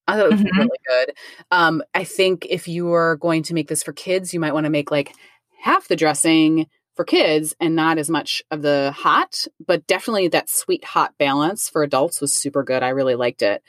I 0.09 0.17
thought 0.17 0.27
it 0.27 0.33
was 0.33 0.41
Mhm. 0.43 0.57
really 0.57 0.79
good. 0.89 1.15
Um, 1.53 1.83
I 1.95 2.03
think 2.05 2.47
if 2.51 2.67
you 2.67 2.93
are 2.93 3.17
going 3.17 3.43
to 3.45 3.55
make 3.55 3.69
this 3.69 3.83
for 3.85 3.93
kids, 3.93 4.35
you 4.35 4.41
might 4.41 4.55
want 4.55 4.65
to 4.65 4.71
make 4.71 4.91
like 4.91 5.13
half 5.61 5.87
the 5.89 5.97
dressing 5.97 6.67
for 6.97 7.05
kids 7.05 7.55
and 7.61 7.77
not 7.77 7.99
as 7.99 8.11
much 8.11 8.43
of 8.51 8.63
the 8.63 8.93
hot, 8.97 9.47
but 9.65 9.87
definitely 9.87 10.27
that 10.29 10.51
sweet 10.51 10.85
hot 10.85 11.15
balance 11.19 11.69
for 11.69 11.85
adults 11.85 12.21
was 12.21 12.37
super 12.37 12.65
good. 12.65 12.83
I 12.83 12.89
really 12.89 13.15
liked 13.15 13.43
it. 13.43 13.63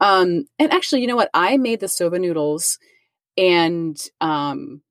Um, 0.00 0.44
and 0.58 0.70
actually, 0.72 1.00
you 1.00 1.06
know 1.06 1.16
what? 1.16 1.30
I 1.32 1.56
made 1.56 1.80
the 1.80 1.88
soba 1.88 2.18
noodles 2.18 2.78
and 3.38 3.96
um, 4.20 4.82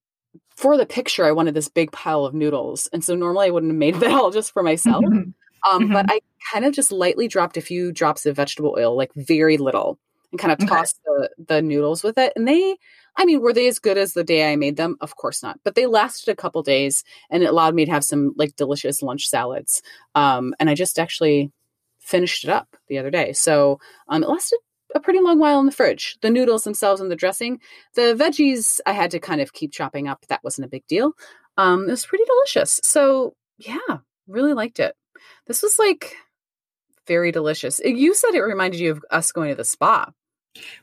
for 0.56 0.78
the 0.78 0.86
picture, 0.86 1.26
I 1.26 1.32
wanted 1.34 1.54
this 1.54 1.70
big 1.70 1.92
pile 1.92 2.26
of 2.26 2.34
noodles. 2.34 2.88
And 2.94 3.04
so 3.04 3.16
normally 3.16 3.48
I 3.48 3.50
wouldn't 3.52 3.72
have 3.72 3.78
made 3.78 3.96
that 4.00 4.12
all 4.12 4.32
just 4.32 4.54
for 4.54 4.64
myself. 4.64 5.04
Mm-hmm. 5.04 5.30
Um, 5.76 5.90
Mhm. 5.90 5.94
But 5.94 6.06
I 6.12 6.20
kind 6.52 6.66
of 6.66 6.74
just 6.74 6.92
lightly 6.92 7.28
dropped 7.28 7.58
a 7.58 7.62
few 7.62 7.92
drops 7.92 8.26
of 8.26 8.36
vegetable 8.36 8.76
oil, 8.78 8.96
like 8.98 9.14
very 9.16 9.58
little, 9.58 9.98
and 10.34 10.40
kind 10.40 10.52
of 10.52 10.60
Okay. 10.60 10.68
tossed 10.68 11.00
the, 11.06 11.30
the 11.48 11.62
noodles 11.62 12.04
with 12.04 12.18
it. 12.18 12.34
And 12.36 12.48
they, 12.48 12.76
I 13.16 13.24
mean, 13.24 13.40
were 13.42 13.54
they 13.54 13.68
as 13.68 13.80
good 13.80 13.98
as 13.98 14.14
the 14.14 14.24
day 14.24 14.52
I 14.52 14.58
made 14.58 14.76
them? 14.76 14.98
Of 15.00 15.16
course 15.16 15.42
not. 15.44 15.60
But 15.64 15.76
they 15.76 15.86
lasted 15.86 16.32
a 16.32 16.36
couple 16.36 16.62
days 16.64 17.04
and 17.30 17.44
it 17.44 17.50
allowed 17.50 17.76
me 17.76 17.86
to 17.86 17.92
have 17.92 18.04
some 18.04 18.34
like 18.36 18.56
delicious 18.58 19.02
lunch 19.02 19.30
salads. 19.30 19.82
Um, 20.16 20.54
and 20.60 20.70
I 20.70 20.76
just 20.76 21.00
actually 21.00 21.52
finished 22.00 22.44
it 22.44 22.50
up 22.50 22.76
the 22.88 22.98
other 22.98 23.12
day. 23.12 23.32
So 23.32 23.80
um, 24.10 24.24
it 24.24 24.30
lasted 24.30 24.60
a 24.96 25.00
pretty 25.00 25.20
long 25.22 25.40
while 25.40 25.60
in 25.60 25.66
the 25.66 25.72
fridge. 25.72 26.18
The 26.22 26.30
noodles 26.30 26.64
themselves 26.64 27.00
and 27.00 27.10
the 27.10 27.16
dressing, 27.16 27.60
the 27.96 28.16
veggies 28.20 28.80
I 28.86 28.92
had 28.94 29.12
to 29.12 29.20
kind 29.20 29.40
of 29.40 29.54
keep 29.54 29.72
chopping 29.72 30.08
up. 30.08 30.26
That 30.28 30.44
wasn't 30.44 30.66
a 30.66 30.70
big 30.70 30.86
deal. 30.88 31.14
Um, 31.58 31.88
it 31.88 31.92
was 31.92 32.06
pretty 32.06 32.26
delicious. 32.26 32.80
So 32.84 33.36
yeah, 33.58 34.00
really 34.28 34.54
liked 34.54 34.80
it. 34.80 34.96
This 35.48 35.62
was 35.62 35.78
like 35.80 36.16
very 37.08 37.32
delicious. 37.32 37.80
You 37.84 38.14
said 38.14 38.34
it 38.34 38.42
reminded 38.42 38.80
you 38.80 38.92
of 38.92 39.06
us 39.12 39.32
going 39.32 39.50
to 39.50 39.56
the 39.56 39.64
spa. 39.64 40.12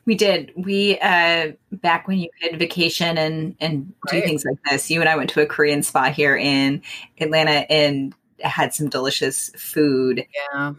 We 0.05 0.15
did. 0.15 0.51
We 0.55 0.99
uh 0.99 1.53
back 1.71 2.07
when 2.07 2.19
you 2.19 2.29
could 2.41 2.59
vacation 2.59 3.17
and 3.17 3.55
and 3.59 3.93
do 4.09 4.21
things 4.21 4.43
like 4.45 4.57
this. 4.69 4.91
You 4.91 4.99
and 4.99 5.09
I 5.09 5.15
went 5.15 5.29
to 5.31 5.41
a 5.41 5.45
Korean 5.45 5.83
spa 5.83 6.11
here 6.11 6.35
in 6.35 6.81
Atlanta 7.19 7.71
and 7.71 8.13
had 8.39 8.73
some 8.73 8.89
delicious 8.89 9.49
food. 9.55 10.25
Yeah. 10.53 10.73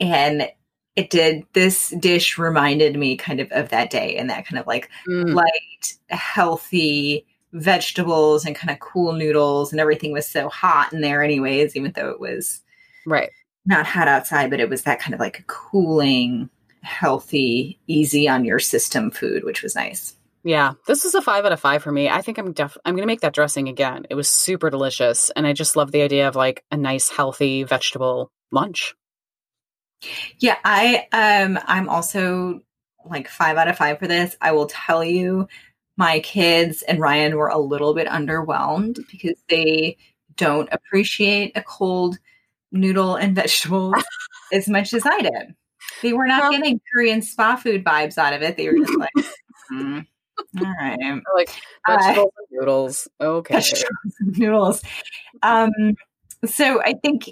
And 0.00 0.48
it 0.96 1.08
did 1.10 1.44
this 1.52 1.90
dish 2.00 2.36
reminded 2.36 2.96
me 2.96 3.16
kind 3.16 3.40
of 3.40 3.50
of 3.52 3.68
that 3.70 3.90
day 3.90 4.16
and 4.16 4.28
that 4.30 4.46
kind 4.46 4.58
of 4.58 4.66
like 4.66 4.90
Mm, 5.08 5.34
light, 5.34 5.94
healthy 6.08 7.26
vegetables 7.52 8.44
and 8.44 8.56
kind 8.56 8.70
of 8.70 8.80
cool 8.80 9.12
noodles 9.12 9.72
and 9.72 9.80
everything 9.80 10.12
was 10.12 10.26
so 10.26 10.48
hot 10.48 10.92
in 10.92 11.00
there 11.00 11.22
anyways, 11.22 11.76
even 11.76 11.92
though 11.92 12.08
it 12.10 12.20
was 12.20 12.62
right. 13.06 13.30
not 13.66 13.86
hot 13.86 14.08
outside, 14.08 14.50
but 14.50 14.60
it 14.60 14.68
was 14.70 14.82
that 14.82 15.00
kind 15.00 15.14
of 15.14 15.20
like 15.20 15.46
cooling, 15.46 16.48
healthy, 16.82 17.78
easy 17.86 18.28
on 18.28 18.44
your 18.44 18.58
system 18.58 19.10
food, 19.10 19.44
which 19.44 19.62
was 19.62 19.74
nice. 19.74 20.16
Yeah, 20.44 20.72
this 20.86 21.04
was 21.04 21.14
a 21.14 21.22
five 21.22 21.44
out 21.44 21.52
of 21.52 21.60
five 21.60 21.82
for 21.82 21.92
me. 21.92 22.08
I 22.08 22.20
think 22.20 22.38
I'm 22.38 22.52
def- 22.52 22.76
I'm 22.84 22.96
gonna 22.96 23.06
make 23.06 23.20
that 23.20 23.34
dressing 23.34 23.68
again. 23.68 24.06
It 24.10 24.16
was 24.16 24.28
super 24.28 24.70
delicious, 24.70 25.30
and 25.30 25.46
I 25.46 25.52
just 25.52 25.76
love 25.76 25.92
the 25.92 26.02
idea 26.02 26.26
of 26.26 26.34
like 26.34 26.64
a 26.72 26.76
nice, 26.76 27.08
healthy 27.08 27.62
vegetable 27.62 28.32
lunch. 28.50 28.94
Yeah, 30.38 30.56
I 30.64 31.06
um 31.12 31.58
I'm 31.66 31.88
also 31.88 32.62
like 33.04 33.28
5 33.28 33.56
out 33.56 33.68
of 33.68 33.76
5 33.76 33.98
for 33.98 34.08
this. 34.08 34.36
I 34.40 34.52
will 34.52 34.66
tell 34.66 35.04
you 35.04 35.46
my 35.96 36.20
kids 36.20 36.82
and 36.82 37.00
Ryan 37.00 37.36
were 37.36 37.48
a 37.48 37.58
little 37.58 37.94
bit 37.94 38.08
underwhelmed 38.08 38.98
because 39.10 39.36
they 39.48 39.96
don't 40.36 40.68
appreciate 40.72 41.56
a 41.56 41.62
cold 41.62 42.18
noodle 42.72 43.16
and 43.16 43.34
vegetables 43.36 44.02
as 44.52 44.68
much 44.68 44.92
as 44.92 45.04
I 45.06 45.20
did. 45.20 45.54
They 46.00 46.12
were 46.12 46.26
not 46.26 46.50
getting 46.52 46.80
Korean 46.92 47.22
spa 47.22 47.56
food 47.56 47.84
vibes 47.84 48.18
out 48.18 48.32
of 48.32 48.42
it. 48.42 48.56
They 48.56 48.68
were 48.68 48.78
just 48.78 48.98
like, 48.98 49.10
"Mm, 49.72 50.06
all 50.60 50.74
right. 50.80 50.98
Like 51.34 51.50
Uh, 51.88 51.96
vegetables 51.98 52.32
and 52.38 52.46
noodles. 52.50 53.08
Okay. 53.20 53.54
vegetables 53.54 54.14
and 54.20 54.38
noodles. 54.38 54.82
Um, 55.42 55.70
so 56.46 56.80
I 56.82 56.94
think, 56.94 57.30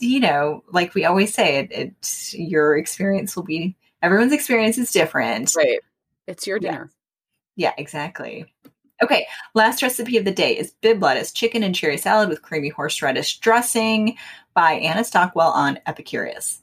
you 0.00 0.20
know, 0.20 0.64
like 0.72 0.94
we 0.94 1.04
always 1.04 1.32
say, 1.34 1.58
it, 1.58 1.72
it 1.72 1.94
your 2.32 2.76
experience 2.76 3.36
will 3.36 3.42
be 3.44 3.76
everyone's 4.02 4.32
experience 4.32 4.78
is 4.78 4.92
different. 4.92 5.52
Right. 5.56 5.80
It's 6.26 6.46
your 6.46 6.58
Yeah. 6.60 6.70
dinner. 6.70 6.90
Yeah, 7.56 7.72
exactly. 7.78 8.52
Okay, 9.02 9.26
last 9.54 9.82
recipe 9.82 10.16
of 10.18 10.24
the 10.24 10.30
day 10.30 10.56
is 10.56 10.72
Bibb 10.80 11.02
lettuce, 11.02 11.32
chicken 11.32 11.62
and 11.62 11.74
cherry 11.74 11.98
salad 11.98 12.28
with 12.28 12.42
creamy 12.42 12.68
horseradish 12.68 13.38
dressing 13.40 14.16
by 14.54 14.74
Anna 14.74 15.04
Stockwell 15.04 15.50
on 15.50 15.78
Epicurious. 15.86 16.60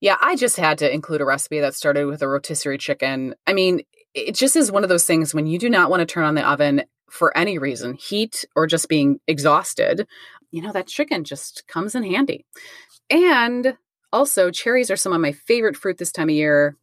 Yeah, 0.00 0.16
I 0.20 0.36
just 0.36 0.56
had 0.56 0.78
to 0.78 0.92
include 0.92 1.20
a 1.20 1.26
recipe 1.26 1.60
that 1.60 1.74
started 1.74 2.06
with 2.06 2.22
a 2.22 2.28
rotisserie 2.28 2.78
chicken. 2.78 3.34
I 3.46 3.52
mean, 3.52 3.82
it 4.14 4.34
just 4.34 4.56
is 4.56 4.72
one 4.72 4.82
of 4.82 4.88
those 4.88 5.04
things 5.04 5.34
when 5.34 5.46
you 5.46 5.58
do 5.58 5.70
not 5.70 5.90
want 5.90 6.00
to 6.00 6.06
turn 6.06 6.24
on 6.24 6.34
the 6.34 6.48
oven 6.48 6.82
for 7.10 7.36
any 7.36 7.58
reason, 7.58 7.94
heat 7.94 8.44
or 8.56 8.66
just 8.66 8.88
being 8.88 9.20
exhausted, 9.26 10.06
you 10.50 10.62
know, 10.62 10.72
that 10.72 10.86
chicken 10.86 11.24
just 11.24 11.64
comes 11.68 11.94
in 11.94 12.02
handy. 12.02 12.46
And 13.10 13.76
also, 14.12 14.50
cherries 14.50 14.90
are 14.90 14.96
some 14.96 15.12
of 15.12 15.20
my 15.20 15.32
favorite 15.32 15.76
fruit 15.76 15.98
this 15.98 16.12
time 16.12 16.28
of 16.28 16.34
year. 16.34 16.76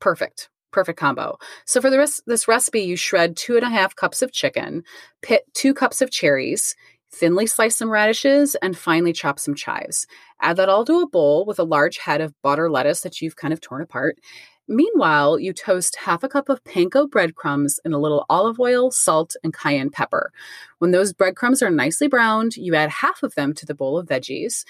Perfect. 0.00 0.48
Perfect 0.70 0.98
combo. 0.98 1.38
So 1.64 1.80
for 1.80 1.90
the 1.90 1.98
rest 1.98 2.22
this 2.26 2.46
recipe, 2.46 2.80
you 2.80 2.96
shred 2.96 3.36
two 3.36 3.56
and 3.56 3.64
a 3.64 3.70
half 3.70 3.96
cups 3.96 4.20
of 4.20 4.32
chicken, 4.32 4.82
pit 5.22 5.42
two 5.54 5.72
cups 5.72 6.02
of 6.02 6.10
cherries, 6.10 6.76
thinly 7.10 7.46
slice 7.46 7.76
some 7.76 7.90
radishes, 7.90 8.54
and 8.56 8.76
finely 8.76 9.12
chop 9.12 9.38
some 9.38 9.54
chives. 9.54 10.06
Add 10.40 10.56
that 10.56 10.68
all 10.68 10.84
to 10.84 11.00
a 11.00 11.08
bowl 11.08 11.44
with 11.44 11.58
a 11.58 11.64
large 11.64 11.98
head 11.98 12.20
of 12.20 12.34
butter 12.42 12.70
lettuce 12.70 13.00
that 13.00 13.20
you've 13.20 13.36
kind 13.36 13.52
of 13.52 13.60
torn 13.60 13.82
apart. 13.82 14.18
Meanwhile, 14.70 15.38
you 15.38 15.54
toast 15.54 15.96
half 15.96 16.22
a 16.22 16.28
cup 16.28 16.50
of 16.50 16.62
panko 16.64 17.10
breadcrumbs 17.10 17.80
in 17.86 17.94
a 17.94 17.98
little 17.98 18.26
olive 18.28 18.60
oil, 18.60 18.90
salt, 18.90 19.34
and 19.42 19.54
cayenne 19.54 19.88
pepper. 19.88 20.30
When 20.78 20.90
those 20.90 21.14
breadcrumbs 21.14 21.62
are 21.62 21.70
nicely 21.70 22.06
browned, 22.06 22.56
you 22.56 22.74
add 22.74 22.90
half 22.90 23.22
of 23.22 23.34
them 23.34 23.54
to 23.54 23.64
the 23.64 23.74
bowl 23.74 23.98
of 23.98 24.06
veggies. 24.06 24.64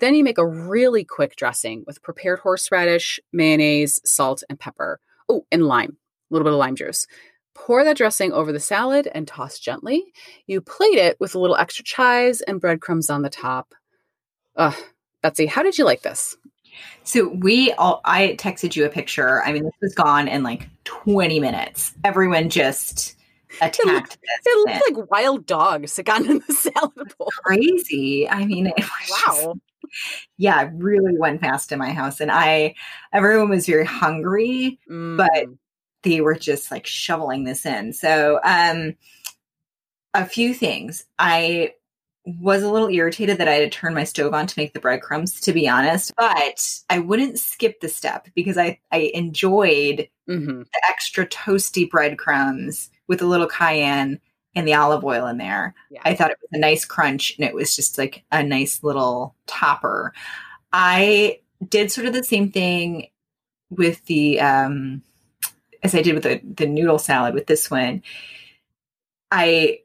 Then 0.00 0.16
you 0.16 0.24
make 0.24 0.38
a 0.38 0.46
really 0.46 1.04
quick 1.04 1.36
dressing 1.36 1.84
with 1.86 2.02
prepared 2.02 2.40
horseradish, 2.40 3.20
mayonnaise, 3.32 4.00
salt, 4.04 4.42
and 4.48 4.58
pepper. 4.58 4.98
Oh, 5.28 5.46
and 5.52 5.66
lime, 5.66 5.96
a 6.30 6.34
little 6.34 6.44
bit 6.44 6.52
of 6.52 6.58
lime 6.58 6.74
juice. 6.74 7.06
Pour 7.54 7.84
that 7.84 7.96
dressing 7.96 8.32
over 8.32 8.52
the 8.52 8.60
salad 8.60 9.08
and 9.14 9.26
toss 9.28 9.58
gently. 9.58 10.04
You 10.46 10.60
plate 10.60 10.98
it 10.98 11.16
with 11.20 11.34
a 11.34 11.38
little 11.38 11.56
extra 11.56 11.84
chives 11.84 12.40
and 12.42 12.60
breadcrumbs 12.60 13.10
on 13.10 13.22
the 13.22 13.30
top. 13.30 13.74
Ugh, 14.56 14.74
Betsy, 15.22 15.46
how 15.46 15.62
did 15.62 15.78
you 15.78 15.84
like 15.84 16.02
this? 16.02 16.36
So 17.04 17.28
we 17.28 17.72
all 17.74 18.00
I 18.04 18.36
texted 18.38 18.74
you 18.74 18.84
a 18.84 18.88
picture. 18.88 19.42
I 19.44 19.52
mean, 19.52 19.62
this 19.64 19.72
was 19.80 19.94
gone 19.94 20.26
in 20.26 20.42
like 20.42 20.68
20 20.84 21.38
minutes. 21.40 21.94
Everyone 22.02 22.48
just 22.50 23.14
attacked 23.62 24.18
this. 24.20 24.40
It 24.46 24.58
looked 24.68 24.98
like 24.98 25.10
wild 25.10 25.46
dogs 25.46 25.96
had 25.96 26.06
gotten 26.06 26.28
in 26.30 26.42
the 26.46 26.52
salad 26.74 27.14
bowl. 27.16 27.28
crazy. 27.44 28.28
I 28.28 28.44
mean, 28.44 28.66
it 28.66 28.74
was 28.76 28.86
just- 29.08 29.44
Wow. 29.46 29.54
yeah, 30.38 30.62
it 30.62 30.72
really 30.74 31.16
went 31.16 31.40
fast 31.40 31.70
in 31.70 31.78
my 31.78 31.92
house, 31.92 32.20
and 32.20 32.32
I 32.32 32.74
everyone 33.12 33.50
was 33.50 33.66
very 33.66 33.86
hungry. 33.86 34.80
But- 34.88 34.94
Mm, 35.30 35.58
They 36.04 36.20
were 36.20 36.36
just 36.36 36.70
like 36.70 36.86
shoveling 36.86 37.44
this 37.44 37.66
in. 37.66 37.92
So, 37.92 38.40
um, 38.44 38.96
a 40.14 40.24
few 40.24 40.54
things. 40.54 41.04
I 41.18 41.74
was 42.24 42.62
a 42.62 42.70
little 42.70 42.88
irritated 42.88 43.38
that 43.38 43.48
I 43.48 43.54
had 43.54 43.70
to 43.70 43.78
turn 43.78 43.94
my 43.94 44.04
stove 44.04 44.32
on 44.32 44.46
to 44.46 44.54
make 44.56 44.72
the 44.72 44.80
breadcrumbs, 44.80 45.40
to 45.42 45.52
be 45.52 45.68
honest. 45.68 46.12
But 46.16 46.80
I 46.88 47.00
wouldn't 47.00 47.38
skip 47.38 47.80
the 47.80 47.88
step 47.88 48.28
because 48.34 48.56
I 48.56 48.78
I 48.90 49.10
enjoyed 49.14 50.08
mhm. 50.28 50.64
the 50.64 50.82
extra 50.88 51.26
toasty 51.26 51.90
breadcrumbs 51.90 52.90
with 53.08 53.20
a 53.20 53.26
little 53.26 53.48
cayenne 53.48 54.20
and 54.54 54.66
the 54.66 54.74
olive 54.74 55.04
oil 55.04 55.26
in 55.26 55.36
there. 55.36 55.74
Yeah. 55.90 56.00
I 56.04 56.14
thought 56.14 56.30
it 56.30 56.38
was 56.40 56.50
a 56.52 56.58
nice 56.58 56.84
crunch 56.84 57.36
and 57.36 57.46
it 57.46 57.54
was 57.54 57.74
just 57.74 57.98
like 57.98 58.24
a 58.30 58.42
nice 58.42 58.82
little 58.82 59.34
topper. 59.46 60.14
I 60.72 61.40
did 61.68 61.90
sort 61.90 62.06
of 62.06 62.12
the 62.14 62.24
same 62.24 62.50
thing 62.50 63.08
with 63.70 64.04
the 64.06 64.40
um 64.40 65.02
as 65.84 65.94
I 65.94 66.02
did 66.02 66.14
with 66.14 66.24
the, 66.24 66.40
the 66.42 66.66
noodle 66.66 66.98
salad 66.98 67.34
with 67.34 67.46
this 67.46 67.70
one. 67.70 68.02
I 69.30 69.80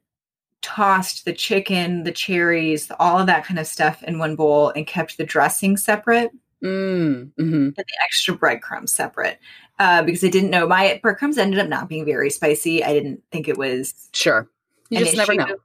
tossed 0.62 1.26
the 1.26 1.34
chicken, 1.34 2.04
the 2.04 2.12
cherries, 2.12 2.92
all 3.00 3.20
of 3.20 3.28
that 3.28 3.46
kind 3.46 3.60
of 3.60 3.68
stuff 3.68 4.02
in 4.04 4.18
one 4.18 4.36
bowl 4.36 4.70
and 4.70 4.88
kept 4.88 5.18
the 5.18 5.26
dressing 5.26 5.78
separate 5.78 6.32
Mm, 6.62 7.32
mhm. 7.40 7.54
and 7.68 7.76
the 7.78 7.86
extra 8.04 8.36
breadcrumbs 8.36 8.92
separate 8.92 9.40
uh, 9.80 10.04
because 10.04 10.22
I 10.26 10.28
didn't 10.28 10.50
know 10.50 10.68
my 10.68 11.00
breadcrumbs 11.02 11.38
ended 11.38 11.58
up 11.58 11.70
not 11.70 11.88
being 11.88 12.04
very 12.04 12.30
spicy. 12.30 12.84
I 12.84 12.92
didn't 12.92 13.24
think 13.32 13.48
it 13.48 13.58
was 13.58 14.10
Sure. 14.12 14.50
You 14.90 15.00
just 15.00 15.16
never 15.16 15.36
know. 15.36 15.56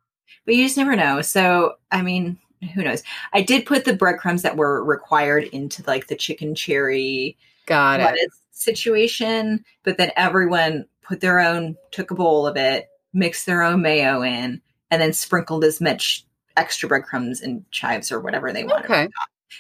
But 0.47 0.55
you 0.55 0.65
just 0.65 0.77
never 0.77 0.95
know. 0.95 1.21
So, 1.21 1.75
I 1.91 2.03
mean, 2.03 2.39
who 2.77 2.85
knows? 2.85 3.03
I 3.33 3.43
did 3.43 3.67
put 3.67 3.85
the 3.85 3.97
breadcrumbs 3.97 4.43
that 4.43 4.57
were 4.57 4.85
required 4.85 5.45
into 5.45 5.83
like 5.85 6.07
the 6.07 6.15
chicken 6.15 6.55
cherry 6.55 7.37
Got 7.67 7.99
it. 7.99 8.05
lettuce 8.05 8.41
situation, 8.55 9.65
but 9.83 9.99
then 9.99 10.11
everyone 10.17 10.87
put 11.03 11.21
their 11.21 11.39
own, 11.41 11.77
took 11.91 12.11
a 12.11 12.15
bowl 12.15 12.47
of 12.47 12.57
it, 12.57 12.89
mixed 13.13 13.47
their 13.47 13.63
own 13.63 13.83
mayo 13.83 14.23
in, 14.23 14.61
and 14.91 15.03
then 15.03 15.13
sprinkled 15.13 15.65
as 15.65 15.81
much 15.81 16.25
extra 16.57 16.89
breadcrumbs 16.89 17.41
and 17.43 17.71
chives 17.71 18.11
or 18.11 18.21
whatever 18.21 18.53
they 18.53 18.65
wanted. 18.65 18.85
Okay. 18.87 19.09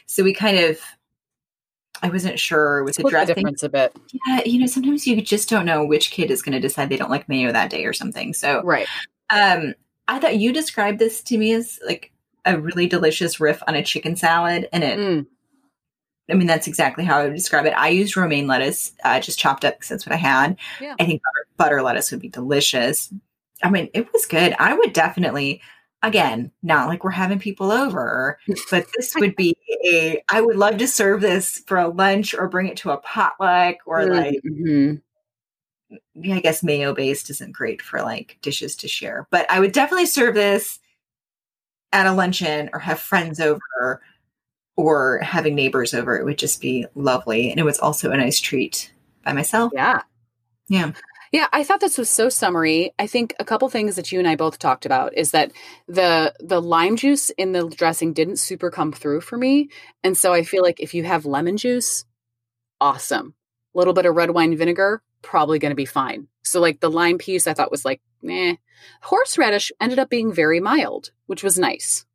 So 0.06 0.22
we 0.24 0.32
kind 0.32 0.58
of, 0.58 0.80
I 2.02 2.08
wasn't 2.08 2.38
sure 2.38 2.82
with 2.84 2.94
the 2.96 3.00
Split 3.02 3.10
the 3.10 3.10
dressing. 3.10 3.34
difference 3.34 3.62
a 3.62 3.68
bit. 3.68 3.96
Yeah, 4.26 4.40
you 4.44 4.58
know, 4.60 4.66
sometimes 4.66 5.06
you 5.06 5.20
just 5.22 5.48
don't 5.48 5.66
know 5.66 5.84
which 5.84 6.10
kid 6.10 6.30
is 6.30 6.42
going 6.42 6.52
to 6.52 6.60
decide 6.60 6.88
they 6.88 6.96
don't 6.96 7.10
like 7.10 7.28
mayo 7.28 7.52
that 7.52 7.70
day 7.70 7.84
or 7.84 7.92
something. 7.92 8.32
So, 8.34 8.62
Right. 8.62 8.86
um, 9.30 9.74
I 10.08 10.18
thought 10.18 10.38
you 10.38 10.52
described 10.52 10.98
this 10.98 11.22
to 11.24 11.38
me 11.38 11.52
as 11.52 11.78
like 11.86 12.12
a 12.44 12.58
really 12.60 12.86
delicious 12.86 13.40
riff 13.40 13.62
on 13.66 13.74
a 13.74 13.82
chicken 13.82 14.16
salad, 14.16 14.68
and 14.72 14.84
it. 14.84 14.98
Mm. 14.98 15.26
I 16.30 16.34
mean, 16.34 16.46
that's 16.46 16.66
exactly 16.66 17.04
how 17.04 17.18
I 17.18 17.24
would 17.24 17.34
describe 17.34 17.66
it. 17.66 17.74
I 17.76 17.88
used 17.88 18.16
romaine 18.16 18.46
lettuce, 18.46 18.92
uh, 19.04 19.20
just 19.20 19.38
chopped 19.38 19.64
up 19.64 19.74
because 19.74 19.88
that's 19.90 20.06
what 20.06 20.14
I 20.14 20.18
had. 20.18 20.56
Yeah. 20.80 20.94
I 20.98 21.04
think 21.04 21.22
butter, 21.22 21.46
butter 21.56 21.82
lettuce 21.82 22.10
would 22.10 22.20
be 22.20 22.28
delicious. 22.30 23.12
I 23.62 23.70
mean, 23.70 23.90
it 23.92 24.10
was 24.12 24.26
good. 24.26 24.54
I 24.58 24.74
would 24.74 24.94
definitely, 24.94 25.60
again, 26.02 26.50
not 26.62 26.88
like 26.88 27.04
we're 27.04 27.10
having 27.10 27.38
people 27.38 27.70
over, 27.70 28.38
but 28.70 28.86
this 28.96 29.14
would 29.16 29.36
be 29.36 29.54
a. 29.86 30.22
I 30.30 30.40
would 30.40 30.56
love 30.56 30.78
to 30.78 30.88
serve 30.88 31.20
this 31.20 31.62
for 31.66 31.76
a 31.76 31.88
lunch 31.88 32.34
or 32.34 32.48
bring 32.48 32.68
it 32.68 32.78
to 32.78 32.90
a 32.90 32.98
potluck 32.98 33.76
or 33.86 34.06
like 34.06 34.40
Mhm. 34.44 35.02
yeah, 36.14 36.36
I 36.36 36.40
guess 36.40 36.62
mayo 36.62 36.94
based 36.94 37.28
isn't 37.30 37.52
great 37.52 37.82
for 37.82 38.00
like 38.00 38.38
dishes 38.40 38.76
to 38.76 38.88
share, 38.88 39.26
but 39.30 39.50
I 39.50 39.60
would 39.60 39.72
definitely 39.72 40.06
serve 40.06 40.34
this 40.34 40.78
at 41.92 42.06
a 42.06 42.12
luncheon 42.12 42.70
or 42.72 42.80
have 42.80 42.98
friends 42.98 43.40
over 43.40 44.02
or 44.76 45.18
having 45.18 45.54
neighbors 45.54 45.94
over. 45.94 46.16
It 46.16 46.24
would 46.24 46.38
just 46.38 46.60
be 46.60 46.86
lovely. 46.94 47.50
And 47.50 47.60
it 47.60 47.64
was 47.64 47.78
also 47.78 48.10
a 48.10 48.16
nice 48.16 48.40
treat 48.40 48.92
by 49.24 49.32
myself. 49.32 49.72
Yeah. 49.74 50.02
Yeah. 50.68 50.92
Yeah, 51.32 51.48
I 51.52 51.64
thought 51.64 51.80
this 51.80 51.98
was 51.98 52.08
so 52.08 52.28
summary. 52.28 52.92
I 52.96 53.08
think 53.08 53.34
a 53.40 53.44
couple 53.44 53.68
things 53.68 53.96
that 53.96 54.12
you 54.12 54.20
and 54.20 54.28
I 54.28 54.36
both 54.36 54.60
talked 54.60 54.86
about 54.86 55.14
is 55.14 55.32
that 55.32 55.50
the 55.88 56.32
the 56.38 56.62
lime 56.62 56.94
juice 56.94 57.30
in 57.30 57.50
the 57.50 57.68
dressing 57.68 58.12
didn't 58.12 58.36
super 58.36 58.70
come 58.70 58.92
through 58.92 59.22
for 59.22 59.36
me, 59.36 59.68
and 60.04 60.16
so 60.16 60.32
I 60.32 60.44
feel 60.44 60.62
like 60.62 60.78
if 60.78 60.94
you 60.94 61.02
have 61.02 61.26
lemon 61.26 61.56
juice, 61.56 62.04
awesome. 62.80 63.34
A 63.74 63.78
little 63.78 63.94
bit 63.94 64.06
of 64.06 64.14
red 64.14 64.30
wine 64.30 64.56
vinegar, 64.56 65.02
probably 65.22 65.58
going 65.58 65.70
to 65.72 65.76
be 65.76 65.86
fine. 65.86 66.28
So 66.44 66.60
like 66.60 66.78
the 66.78 66.88
lime 66.90 67.18
piece, 67.18 67.48
I 67.48 67.54
thought 67.54 67.72
was 67.72 67.84
like, 67.84 68.00
nah. 68.22 68.54
Horseradish 69.02 69.72
ended 69.80 69.98
up 69.98 70.10
being 70.10 70.32
very 70.32 70.60
mild, 70.60 71.10
which 71.26 71.42
was 71.42 71.58
nice. 71.58 72.06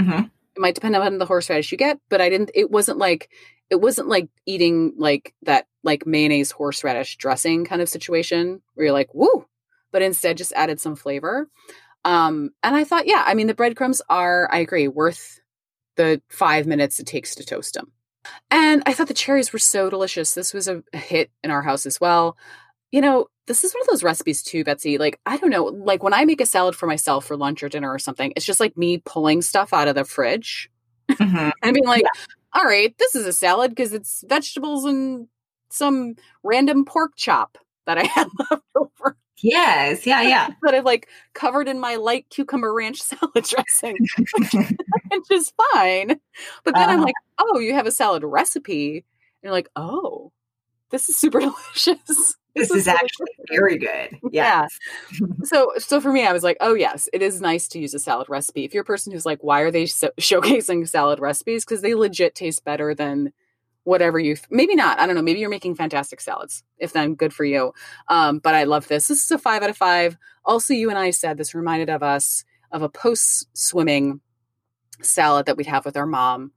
Mhm. 0.00 0.32
It 0.56 0.60
might 0.60 0.74
depend 0.74 0.94
on 0.96 1.18
the 1.18 1.26
horseradish 1.26 1.72
you 1.72 1.78
get, 1.78 1.98
but 2.08 2.20
I 2.20 2.28
didn't. 2.28 2.50
It 2.54 2.70
wasn't 2.70 2.98
like 2.98 3.30
it 3.70 3.80
wasn't 3.80 4.08
like 4.08 4.28
eating 4.46 4.94
like 4.96 5.34
that 5.42 5.66
like 5.82 6.06
mayonnaise 6.06 6.50
horseradish 6.50 7.16
dressing 7.16 7.64
kind 7.64 7.82
of 7.82 7.88
situation 7.88 8.62
where 8.74 8.86
you're 8.86 8.92
like 8.92 9.12
woo, 9.14 9.46
but 9.92 10.02
instead 10.02 10.36
just 10.36 10.52
added 10.52 10.80
some 10.80 10.96
flavor. 10.96 11.48
Um, 12.04 12.50
and 12.62 12.76
I 12.76 12.84
thought, 12.84 13.06
yeah, 13.06 13.24
I 13.26 13.34
mean 13.34 13.46
the 13.46 13.54
breadcrumbs 13.54 14.02
are, 14.08 14.48
I 14.52 14.58
agree, 14.58 14.88
worth 14.88 15.40
the 15.96 16.20
five 16.28 16.66
minutes 16.66 17.00
it 17.00 17.06
takes 17.06 17.34
to 17.36 17.44
toast 17.44 17.74
them. 17.74 17.92
And 18.50 18.82
I 18.86 18.92
thought 18.92 19.08
the 19.08 19.14
cherries 19.14 19.52
were 19.52 19.58
so 19.58 19.90
delicious. 19.90 20.34
This 20.34 20.54
was 20.54 20.68
a 20.68 20.82
a 20.92 20.98
hit 20.98 21.30
in 21.42 21.50
our 21.50 21.62
house 21.62 21.86
as 21.86 22.00
well. 22.00 22.36
You 22.94 23.00
know, 23.00 23.26
this 23.48 23.64
is 23.64 23.74
one 23.74 23.80
of 23.80 23.88
those 23.88 24.04
recipes 24.04 24.40
too, 24.40 24.62
Betsy. 24.62 24.98
Like, 24.98 25.18
I 25.26 25.36
don't 25.36 25.50
know, 25.50 25.64
like 25.64 26.04
when 26.04 26.14
I 26.14 26.24
make 26.24 26.40
a 26.40 26.46
salad 26.46 26.76
for 26.76 26.86
myself 26.86 27.24
for 27.24 27.36
lunch 27.36 27.60
or 27.64 27.68
dinner 27.68 27.92
or 27.92 27.98
something, 27.98 28.32
it's 28.36 28.46
just 28.46 28.60
like 28.60 28.76
me 28.76 28.98
pulling 28.98 29.42
stuff 29.42 29.72
out 29.72 29.88
of 29.88 29.96
the 29.96 30.04
fridge 30.04 30.70
Mhm. 31.10 31.50
and 31.64 31.74
being 31.74 31.86
like, 31.86 32.04
all 32.52 32.62
right, 32.62 32.96
this 32.98 33.16
is 33.16 33.26
a 33.26 33.32
salad 33.32 33.72
because 33.72 33.92
it's 33.92 34.22
vegetables 34.28 34.84
and 34.84 35.26
some 35.70 36.14
random 36.44 36.84
pork 36.84 37.14
chop 37.16 37.58
that 37.86 37.98
I 37.98 38.04
had 38.16 38.28
left 38.48 38.62
over 38.76 39.16
Yes. 39.42 40.06
Yeah. 40.06 40.22
Yeah. 40.22 40.50
that 40.62 40.74
I've 40.74 40.84
like 40.84 41.08
covered 41.34 41.66
in 41.66 41.80
my 41.80 41.96
light 41.96 42.26
cucumber 42.30 42.72
ranch 42.72 43.02
salad 43.02 43.42
dressing, 43.44 43.96
which 44.28 45.30
is 45.32 45.52
fine. 45.72 46.20
But 46.62 46.74
then 46.76 46.88
I'm 46.88 46.98
Uh-huh. 46.98 47.04
like, 47.06 47.14
oh, 47.38 47.58
you 47.58 47.74
have 47.74 47.88
a 47.88 47.90
salad 47.90 48.22
recipe. 48.22 48.98
And 48.98 49.04
you're 49.42 49.52
like, 49.52 49.68
oh, 49.74 50.30
this 50.90 51.08
is 51.08 51.16
super 51.16 51.40
delicious. 51.40 52.36
This 52.54 52.70
is 52.70 52.86
really 52.86 52.98
actually 52.98 53.26
very 53.50 53.78
good. 53.78 54.18
Yeah. 54.30 54.62
Yes. 54.62 54.78
so 55.44 55.72
so 55.78 56.00
for 56.00 56.12
me 56.12 56.26
i 56.26 56.32
was 56.32 56.42
like 56.42 56.56
oh 56.60 56.74
yes 56.74 57.08
it 57.12 57.22
is 57.22 57.40
nice 57.40 57.68
to 57.68 57.78
use 57.78 57.94
a 57.94 57.98
salad 57.98 58.28
recipe. 58.28 58.64
If 58.64 58.74
you're 58.74 58.82
a 58.82 58.86
person 58.86 59.12
who's 59.12 59.26
like 59.26 59.42
why 59.42 59.60
are 59.60 59.70
they 59.70 59.86
so- 59.86 60.10
showcasing 60.20 60.88
salad 60.88 61.20
recipes? 61.20 61.64
Because 61.64 61.82
they 61.82 61.94
legit 61.94 62.34
taste 62.34 62.64
better 62.64 62.94
than 62.94 63.32
whatever 63.84 64.18
you 64.18 64.34
maybe 64.50 64.74
not 64.74 64.98
i 64.98 65.04
don't 65.04 65.14
know 65.14 65.20
maybe 65.20 65.40
you're 65.40 65.50
making 65.50 65.74
fantastic 65.74 66.18
salads 66.18 66.62
if 66.78 66.92
then 66.92 67.14
good 67.14 67.34
for 67.34 67.44
you. 67.44 67.72
Um, 68.08 68.38
but 68.38 68.54
i 68.54 68.64
love 68.64 68.88
this. 68.88 69.08
This 69.08 69.24
is 69.24 69.30
a 69.30 69.38
five 69.38 69.62
out 69.62 69.70
of 69.70 69.76
five. 69.76 70.16
Also 70.44 70.72
you 70.74 70.88
and 70.90 70.98
i 70.98 71.10
said 71.10 71.36
this 71.36 71.54
reminded 71.54 71.90
of 71.90 72.02
us 72.02 72.44
of 72.72 72.82
a 72.82 72.88
post 72.88 73.46
swimming 73.56 74.20
salad 75.02 75.46
that 75.46 75.56
we'd 75.56 75.66
have 75.66 75.84
with 75.84 75.96
our 75.96 76.06
mom 76.06 76.52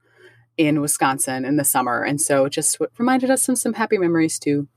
in 0.58 0.82
wisconsin 0.82 1.46
in 1.46 1.58
the 1.58 1.64
summer. 1.66 2.04
And 2.04 2.20
so 2.20 2.46
it 2.46 2.52
just 2.52 2.78
reminded 2.98 3.30
us 3.30 3.48
of 3.50 3.58
some 3.58 3.74
happy 3.74 3.98
memories 3.98 4.40
too 4.40 4.68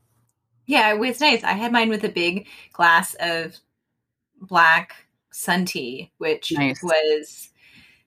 Yeah, 0.71 0.93
it 0.93 0.99
was 0.99 1.19
nice. 1.19 1.43
I 1.43 1.51
had 1.51 1.73
mine 1.73 1.89
with 1.89 2.05
a 2.05 2.09
big 2.09 2.47
glass 2.71 3.13
of 3.19 3.57
black 4.39 4.95
sun 5.29 5.65
tea, 5.65 6.13
which 6.17 6.53
Nice. 6.53 6.81
was 6.81 7.49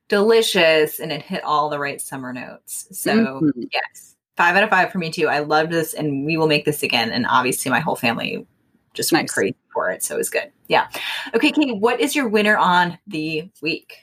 delicious 0.08 0.98
and 0.98 1.12
it 1.12 1.20
hit 1.20 1.44
all 1.44 1.68
the 1.68 1.78
right 1.78 2.00
summer 2.00 2.32
notes. 2.32 2.86
So, 2.90 3.42
Mhm. 3.42 3.68
yes, 3.70 4.16
five 4.38 4.56
out 4.56 4.62
of 4.62 4.70
five 4.70 4.90
for 4.90 4.96
me 4.96 5.10
too. 5.10 5.28
I 5.28 5.40
loved 5.40 5.72
this 5.72 5.92
and 5.92 6.24
we 6.24 6.38
will 6.38 6.46
make 6.46 6.64
this 6.64 6.82
again. 6.82 7.10
And 7.10 7.26
obviously, 7.26 7.70
my 7.70 7.80
whole 7.80 7.96
family 7.96 8.46
just 8.94 9.12
went 9.12 9.24
Nice. 9.24 9.34
crazy 9.34 9.56
for 9.70 9.90
it. 9.90 10.02
So 10.02 10.14
it 10.14 10.18
was 10.18 10.30
good. 10.30 10.50
Yeah. 10.68 10.88
Okay, 11.34 11.52
Kate, 11.52 11.76
what 11.76 12.00
is 12.00 12.16
your 12.16 12.28
winner 12.28 12.56
on 12.56 12.98
the 13.06 13.50
week? 13.60 13.98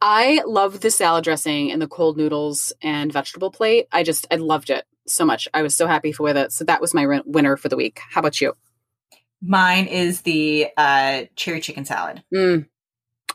I 0.00 0.40
love 0.46 0.82
the 0.82 0.90
salad 0.92 1.24
dressing 1.24 1.72
and 1.72 1.82
the 1.82 1.88
cold 1.88 2.16
noodles 2.16 2.72
and 2.80 3.12
vegetable 3.12 3.50
plate. 3.50 3.88
I 3.90 4.04
just 4.04 4.24
I 4.30 4.36
loved 4.36 4.70
it 4.70 4.86
so 5.06 5.24
much. 5.24 5.48
I 5.54 5.62
was 5.62 5.74
so 5.74 5.86
happy 5.86 6.12
for 6.12 6.22
with 6.22 6.36
it. 6.36 6.52
So 6.52 6.64
that 6.64 6.80
was 6.80 6.94
my 6.94 7.06
win- 7.06 7.22
winner 7.26 7.56
for 7.56 7.68
the 7.68 7.76
week. 7.76 8.00
How 8.10 8.20
about 8.20 8.40
you? 8.40 8.54
Mine 9.42 9.86
is 9.86 10.22
the 10.22 10.68
uh, 10.76 11.24
cherry 11.36 11.60
chicken 11.60 11.84
salad. 11.84 12.22
Mm, 12.34 12.66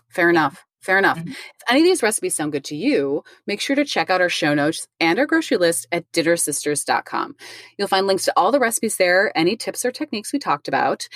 fair 0.10 0.30
enough. 0.30 0.66
Fair 0.82 0.98
enough. 0.98 1.18
Mhm. 1.20 1.32
If 1.32 1.36
any 1.70 1.82
of 1.82 1.84
these 1.86 2.02
recipes 2.02 2.36
sound 2.36 2.54
good 2.54 2.64
to 2.66 2.76
you, 2.76 3.24
make 3.46 3.60
sure 3.60 3.76
to 3.76 3.84
check 3.84 4.10
out 4.10 4.22
our 4.22 4.30
show 4.30 4.54
notes 4.54 4.88
and 5.02 5.20
our 5.20 5.26
grocery 5.26 5.58
list 5.58 5.86
at 5.92 6.10
dinnersisters.com. 6.14 7.36
You'll 7.78 7.90
find 7.90 8.08
links 8.08 8.24
to 8.26 8.34
all 8.38 8.52
the 8.54 8.62
recipes 8.62 8.96
there, 8.96 9.38
any 9.38 9.58
tips 9.58 9.84
or 9.84 9.92
techniques 9.92 10.32
we 10.32 10.40
talked 10.40 10.70
about, 10.70 11.10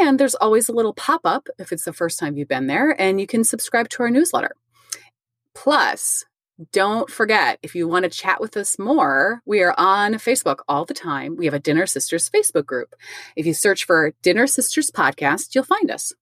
and 0.00 0.18
there's 0.18 0.34
always 0.36 0.70
a 0.70 0.72
little 0.72 0.94
pop 0.94 1.20
up 1.24 1.48
if 1.58 1.70
it's 1.70 1.84
the 1.84 1.92
first 1.92 2.18
time 2.18 2.38
you've 2.38 2.48
been 2.48 2.66
there, 2.66 2.98
and 2.98 3.20
you 3.20 3.26
can 3.26 3.44
subscribe 3.44 3.90
to 3.90 4.02
our 4.02 4.10
newsletter. 4.10 4.52
Plus, 5.54 6.24
don't 6.72 7.10
forget 7.10 7.58
if 7.62 7.74
you 7.74 7.88
want 7.88 8.04
to 8.04 8.10
chat 8.10 8.40
with 8.40 8.56
us 8.56 8.78
more, 8.78 9.40
we 9.46 9.62
are 9.62 9.74
on 9.78 10.14
Facebook 10.14 10.58
all 10.68 10.84
the 10.84 10.94
time. 10.94 11.36
We 11.36 11.44
have 11.46 11.54
a 11.54 11.58
Dinner 11.60 11.86
Sisters 11.86 12.28
Facebook 12.28 12.66
group. 12.66 12.94
If 13.36 13.46
you 13.46 13.54
search 13.54 13.84
for 13.84 14.12
Dinner 14.22 14.46
Sisters 14.46 14.90
Podcast, 14.90 15.54
you'll 15.54 15.64
find 15.64 15.90
us. 15.90 16.12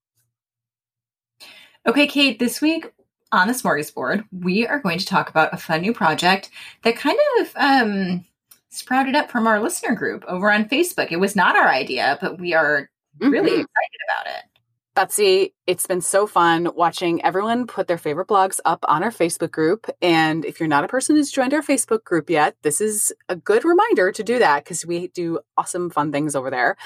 Okay, 1.87 2.07
Kate, 2.07 2.39
this 2.39 2.61
week 2.61 2.93
on 3.33 3.47
the 3.49 3.55
smorgasbord, 3.55 4.25
we 4.33 4.67
are 4.67 4.79
going 4.81 4.99
to 4.99 5.07
talk 5.07 5.31
about 5.31 5.55
a 5.55 5.57
fun 5.57 5.81
new 5.83 5.93
project 5.95 6.51
that 6.83 6.97
kind 6.97 7.19
of 7.41 7.53
um, 7.57 8.25
sprouted 8.71 9.15
up 9.15 9.31
from 9.31 9.47
our 9.47 9.61
listener 9.61 9.95
group 9.95 10.25
over 10.29 10.51
on 10.53 10.69
Facebook. 10.69 11.11
It 11.11 11.21
was 11.21 11.37
not 11.37 11.57
our 11.57 11.69
idea, 11.69 12.19
but 12.21 12.39
we 12.39 12.55
are 12.55 12.91
really 13.21 13.51
Mhm. 13.51 13.61
excited 13.61 14.01
about 14.09 14.27
it. 14.37 14.58
Betsy, 14.99 15.55
it's 15.69 15.87
been 15.87 16.01
so 16.01 16.27
fun 16.27 16.71
watching 16.75 17.25
everyone 17.25 17.69
put 17.69 17.87
their 17.87 17.99
favorite 17.99 18.27
blogs 18.27 18.59
up 18.65 18.85
on 18.89 19.05
our 19.05 19.13
Facebook 19.13 19.53
group. 19.53 19.89
And 20.03 20.45
if 20.45 20.59
you're 20.59 20.69
not 20.69 20.83
a 20.83 20.89
person 20.89 21.15
who's 21.15 21.31
joined 21.31 21.55
our 21.55 21.63
Facebook 21.63 22.03
group 22.03 22.29
yet, 22.29 22.57
this 22.65 22.81
is 22.81 23.13
a 23.29 23.37
good 23.37 23.65
reminder 23.65 24.11
to 24.11 24.25
do 24.25 24.41
that 24.41 24.65
because 24.65 24.85
we 24.85 25.07
do 25.07 25.39
awesome, 25.57 25.89
fun 25.89 26.11
things 26.11 26.35
over 26.35 26.51
there. 26.51 26.77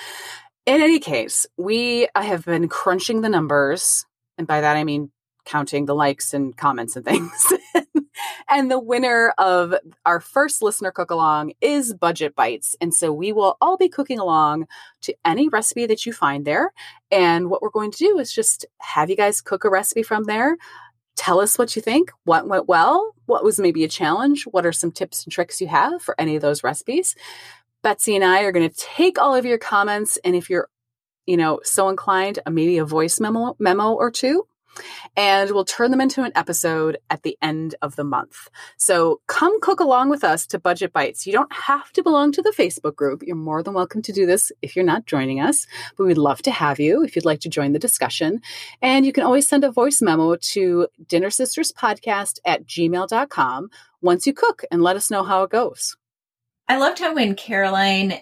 In 0.66 0.83
any 0.83 1.01
case, 1.01 1.46
we 1.57 2.07
have 2.14 2.44
been 2.44 2.68
crunching 2.68 3.22
the 3.22 3.31
numbers. 3.31 4.05
And 4.37 4.46
by 4.46 4.61
that, 4.61 4.77
I 4.77 4.85
mean 4.85 5.11
counting 5.46 5.87
the 5.87 5.94
likes 5.94 6.35
and 6.35 6.55
comments 6.55 6.96
and 6.96 7.07
things. 7.07 7.51
and 8.48 8.70
the 8.70 8.79
winner 8.79 9.33
of 9.38 9.75
our 10.05 10.20
first 10.20 10.62
listener 10.62 10.90
cook 10.90 11.11
along 11.11 11.53
is 11.61 11.94
Budget 11.94 12.35
Bytes. 12.37 12.75
And 12.81 12.94
so 12.94 13.12
we 13.12 13.33
will 13.33 13.57
all 13.61 13.77
be 13.77 13.88
cooking 13.88 14.18
along 14.18 14.66
to 15.03 15.14
any 15.25 15.48
recipe 15.48 15.87
that 15.87 16.07
you 16.07 16.12
find 16.12 16.44
there. 16.44 16.72
And 17.11 17.51
what 17.51 17.62
we're 17.62 17.70
going 17.70 17.90
to 17.92 17.98
do 17.98 18.18
is 18.18 18.33
just 18.33 18.66
have 18.79 19.11
you 19.11 19.16
guys 19.16 19.40
cook 19.40 19.64
a 19.64 19.70
recipe 19.70 20.03
from 20.03 20.25
there. 20.25 20.57
Tell 21.16 21.40
us 21.40 21.59
what 21.59 21.77
you 21.77 21.83
think, 21.83 22.11
what 22.25 22.48
went 22.48 22.68
well, 22.68 23.14
what 23.27 23.44
was 23.44 23.61
maybe 23.61 23.85
a 23.85 23.88
challenge, 23.88 24.44
what 24.44 24.64
are 24.64 24.72
some 24.72 24.90
tips 24.90 25.25
and 25.25 25.33
tricks 25.33 25.61
you 25.61 25.68
have 25.68 26.03
for 26.03 26.14
any 26.18 26.37
of 26.37 26.42
those 26.42 26.64
recipes. 26.64 27.14
Betsy 27.83 28.14
and 28.14 28.25
I 28.25 28.42
are 28.42 28.53
going 28.53 28.68
to 28.68 28.77
take 28.77 29.18
all 29.18 29.35
of 29.35 29.44
your 29.44 29.59
comments 29.59 30.18
and 30.25 30.35
if 30.35 30.48
you're, 30.48 30.68
you 31.27 31.37
know, 31.37 31.61
so 31.64 31.88
inclined, 31.88 32.38
maybe 32.48 32.79
a 32.79 32.85
voice 32.85 33.20
memo 33.20 33.57
memo 33.59 33.92
or 33.92 34.11
two 34.11 34.46
and 35.17 35.51
we'll 35.51 35.65
turn 35.65 35.91
them 35.91 36.01
into 36.01 36.23
an 36.23 36.33
episode 36.35 36.99
at 37.11 37.23
the 37.23 37.37
end 37.43 37.75
of 37.83 37.97
the 37.97 38.05
month. 38.05 38.49
So 38.77 39.21
come 39.27 39.61
cook 39.61 39.81
along 39.81 40.11
with 40.11 40.25
us 40.25 40.47
to 40.49 40.59
Budget 40.59 40.93
Bytes. 40.93 41.27
You 41.27 41.33
don't 41.33 41.53
have 41.53 41.93
to 41.93 42.03
belong 42.03 42.33
to 42.33 42.43
the 42.43 42.55
Facebook 42.57 42.97
group. 42.97 43.23
You're 43.23 43.37
more 43.37 43.63
than 43.63 43.75
welcome 43.75 44.03
to 44.03 44.13
do 44.13 44.27
this 44.27 44.53
if 44.63 44.75
you're 44.75 44.85
not 44.85 45.07
joining 45.07 45.41
us, 45.41 45.67
but 45.97 46.05
we'd 46.05 46.19
love 46.19 46.43
to 46.43 46.51
have 46.51 46.81
you 46.81 47.03
if 47.03 47.15
you'd 47.15 47.25
like 47.25 47.41
to 47.41 47.49
join 47.49 47.73
the 47.73 47.79
discussion. 47.79 48.41
And 48.81 49.05
you 49.05 49.13
can 49.13 49.25
always 49.25 49.49
send 49.49 49.65
a 49.65 49.71
voice 49.71 50.03
memo 50.03 50.37
to 50.37 50.89
dinnersisterspodcast 51.07 52.41
at 52.45 52.67
gmail.com 52.67 53.71
once 54.01 54.27
you 54.27 54.33
cook 54.33 54.65
and 54.71 54.83
let 54.83 54.97
us 54.97 55.11
know 55.11 55.23
how 55.23 55.43
it 55.45 55.51
goes. 55.51 55.97
I 56.69 56.79
loved 56.79 57.01
how 57.01 57.15
when 57.15 57.35
Caroline 57.35 58.21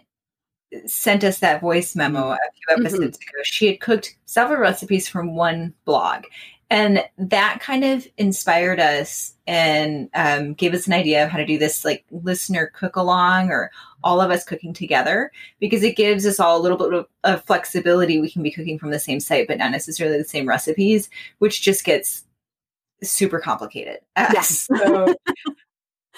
sent 0.86 1.24
us 1.24 1.38
that 1.40 1.60
voice 1.60 1.96
memo 1.96 2.30
a 2.30 2.38
few 2.54 2.76
episodes 2.76 3.16
ago, 3.18 3.42
she 3.42 3.66
had 3.66 3.80
cooked 3.80 4.16
several 4.26 4.60
recipes 4.60 5.08
from 5.08 5.34
one 5.34 5.74
blog. 5.84 6.24
And 6.72 7.02
that 7.18 7.58
kind 7.60 7.84
of 7.84 8.06
inspired 8.16 8.78
us 8.78 9.34
and 9.48 10.08
um, 10.14 10.54
gave 10.54 10.72
us 10.72 10.86
an 10.86 10.92
idea 10.92 11.24
of 11.24 11.30
how 11.30 11.38
to 11.38 11.44
do 11.44 11.58
this 11.58 11.84
like 11.84 12.04
listener 12.12 12.70
cook 12.72 12.94
along 12.94 13.50
or 13.50 13.72
all 14.04 14.20
of 14.20 14.30
us 14.30 14.44
cooking 14.44 14.72
together 14.72 15.32
because 15.58 15.82
it 15.82 15.96
gives 15.96 16.24
us 16.24 16.38
all 16.38 16.56
a 16.56 16.62
little 16.62 16.78
bit 16.78 16.92
of, 16.92 17.06
of 17.24 17.44
flexibility. 17.44 18.20
We 18.20 18.30
can 18.30 18.44
be 18.44 18.52
cooking 18.52 18.78
from 18.78 18.92
the 18.92 19.00
same 19.00 19.18
site, 19.18 19.48
but 19.48 19.58
not 19.58 19.72
necessarily 19.72 20.16
the 20.16 20.24
same 20.24 20.48
recipes, 20.48 21.10
which 21.40 21.60
just 21.60 21.84
gets 21.84 22.22
super 23.02 23.40
complicated. 23.40 23.98
Yes. 24.16 24.68
so, 24.84 25.06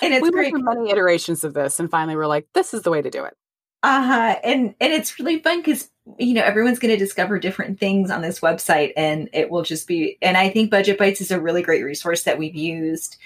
and 0.02 0.12
it's 0.12 0.22
we 0.22 0.30
great. 0.30 0.52
Went 0.52 0.64
through 0.64 0.74
many 0.74 0.90
iterations 0.90 1.44
of 1.44 1.54
this, 1.54 1.80
and 1.80 1.90
finally 1.90 2.16
we're 2.16 2.26
like, 2.26 2.46
this 2.52 2.74
is 2.74 2.82
the 2.82 2.90
way 2.90 3.00
to 3.00 3.10
do 3.10 3.24
it. 3.24 3.34
Uh 3.83 4.03
huh. 4.03 4.37
And 4.45 4.75
and 4.81 4.92
it's 4.92 5.18
really 5.18 5.40
fun 5.40 5.59
because 5.59 5.90
you 6.18 6.35
know 6.35 6.42
everyone's 6.42 6.79
going 6.79 6.92
to 6.92 7.05
discover 7.05 7.38
different 7.38 7.81
things 7.81 8.11
on 8.11 8.23
this 8.23 8.40
website, 8.40 8.92
and 8.97 9.29
it 9.33 9.51
will 9.51 9.62
just 9.62 9.88
be. 9.88 10.18
And 10.23 10.37
I 10.37 10.51
think 10.51 10.71
Budget 10.71 10.99
Bytes 10.99 11.21
is 11.21 11.31
a 11.31 11.40
really 11.40 11.62
great 11.62 11.85
resource 11.85 12.23
that 12.25 12.38
we've 12.38 12.55
used 12.55 13.16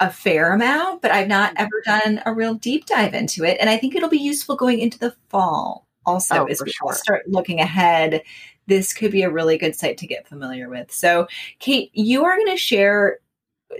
a 0.00 0.10
fair 0.10 0.52
amount, 0.52 1.02
but 1.02 1.10
I've 1.10 1.28
not 1.28 1.52
ever 1.56 1.82
mm-hmm. 1.86 2.16
done 2.16 2.22
a 2.26 2.34
real 2.34 2.54
deep 2.54 2.86
dive 2.86 3.14
into 3.14 3.44
it. 3.44 3.58
And 3.60 3.68
I 3.68 3.76
think 3.76 3.94
it'll 3.94 4.08
be 4.08 4.18
useful 4.18 4.56
going 4.56 4.80
into 4.80 4.98
the 4.98 5.14
fall 5.28 5.86
also 6.06 6.36
oh, 6.36 6.44
as 6.46 6.62
we 6.62 6.70
sure. 6.70 6.92
start 6.94 7.28
looking 7.28 7.60
ahead. 7.60 8.22
This 8.66 8.94
could 8.94 9.12
be 9.12 9.22
a 9.22 9.30
really 9.30 9.58
good 9.58 9.76
site 9.76 9.98
to 9.98 10.06
get 10.06 10.26
familiar 10.26 10.68
with. 10.68 10.90
So, 10.90 11.26
Kate, 11.58 11.90
you 11.92 12.24
are 12.24 12.36
going 12.36 12.50
to 12.50 12.56
share 12.56 13.18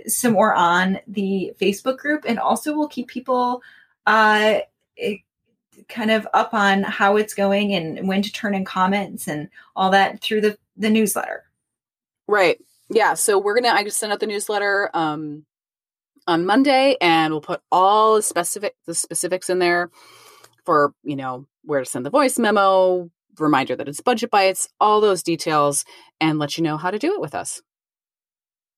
some 0.07 0.33
more 0.33 0.53
on 0.53 0.99
the 1.07 1.53
Facebook 1.59 1.97
group, 1.97 2.23
and 2.27 2.39
also 2.39 2.75
we'll 2.75 2.87
keep 2.87 3.07
people 3.07 3.61
uh, 4.05 4.59
kind 5.91 6.11
of 6.11 6.27
up 6.33 6.53
on 6.53 6.83
how 6.83 7.17
it's 7.17 7.33
going 7.33 7.73
and 7.73 8.07
when 8.07 8.21
to 8.21 8.31
turn 8.31 8.55
in 8.55 8.65
comments 8.65 9.27
and 9.27 9.49
all 9.75 9.91
that 9.91 10.21
through 10.21 10.41
the 10.41 10.57
the 10.77 10.89
newsletter. 10.89 11.43
Right. 12.27 12.59
Yeah. 12.89 13.13
So 13.13 13.37
we're 13.37 13.59
gonna. 13.59 13.73
I 13.73 13.83
just 13.83 13.99
sent 13.99 14.11
out 14.11 14.19
the 14.19 14.27
newsletter 14.27 14.89
um, 14.93 15.45
on 16.27 16.45
Monday, 16.45 16.97
and 17.01 17.33
we'll 17.33 17.41
put 17.41 17.61
all 17.71 18.15
the 18.15 18.21
specific 18.21 18.75
the 18.85 18.95
specifics 18.95 19.49
in 19.49 19.59
there 19.59 19.91
for 20.65 20.93
you 21.03 21.15
know 21.15 21.45
where 21.63 21.79
to 21.79 21.85
send 21.85 22.05
the 22.05 22.09
voice 22.09 22.39
memo, 22.39 23.09
reminder 23.39 23.75
that 23.75 23.87
it's 23.87 24.01
Budget 24.01 24.31
Bytes, 24.31 24.67
all 24.79 25.01
those 25.01 25.23
details, 25.23 25.85
and 26.19 26.39
let 26.39 26.57
you 26.57 26.63
know 26.63 26.77
how 26.77 26.91
to 26.91 26.99
do 26.99 27.13
it 27.13 27.21
with 27.21 27.35
us. 27.35 27.61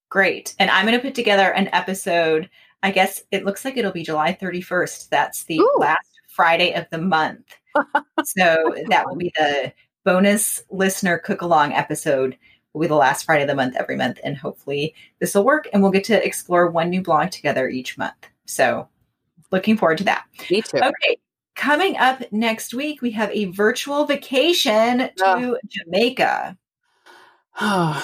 Great. 0.09 0.53
And 0.59 0.69
I'm 0.69 0.85
going 0.85 0.97
to 0.97 1.03
put 1.03 1.15
together 1.15 1.51
an 1.53 1.69
episode. 1.73 2.49
I 2.83 2.91
guess 2.91 3.23
it 3.31 3.45
looks 3.45 3.65
like 3.65 3.77
it'll 3.77 3.91
be 3.91 4.03
July 4.03 4.37
31st. 4.39 5.09
That's 5.09 5.45
the 5.45 5.57
Ooh. 5.59 5.77
last 5.79 6.12
Friday 6.33 6.73
of 6.73 6.85
the 6.91 6.97
month. 6.97 7.55
so 8.23 8.75
that 8.89 9.05
will 9.07 9.15
be 9.15 9.31
the 9.37 9.73
bonus 10.03 10.63
listener 10.69 11.17
cook 11.17 11.41
along 11.41 11.73
episode 11.73 12.37
will 12.73 12.81
be 12.81 12.87
the 12.87 12.95
last 12.95 13.25
Friday 13.25 13.43
of 13.43 13.47
the 13.47 13.55
month 13.55 13.75
every 13.75 13.95
month. 13.95 14.19
And 14.23 14.37
hopefully 14.37 14.95
this 15.19 15.35
will 15.35 15.45
work 15.45 15.67
and 15.71 15.81
we'll 15.81 15.91
get 15.91 16.03
to 16.05 16.25
explore 16.25 16.69
one 16.69 16.89
new 16.89 17.01
blog 17.01 17.31
together 17.31 17.69
each 17.69 17.97
month. 17.97 18.27
So 18.45 18.89
looking 19.51 19.77
forward 19.77 19.99
to 19.99 20.03
that. 20.05 20.25
Me 20.49 20.61
too. 20.61 20.77
Okay. 20.77 21.17
Coming 21.55 21.97
up 21.97 22.23
next 22.31 22.73
week, 22.73 23.01
we 23.01 23.11
have 23.11 23.29
a 23.31 23.45
virtual 23.45 24.05
vacation 24.05 25.09
to. 25.17 25.59
Jamaica. 25.67 26.57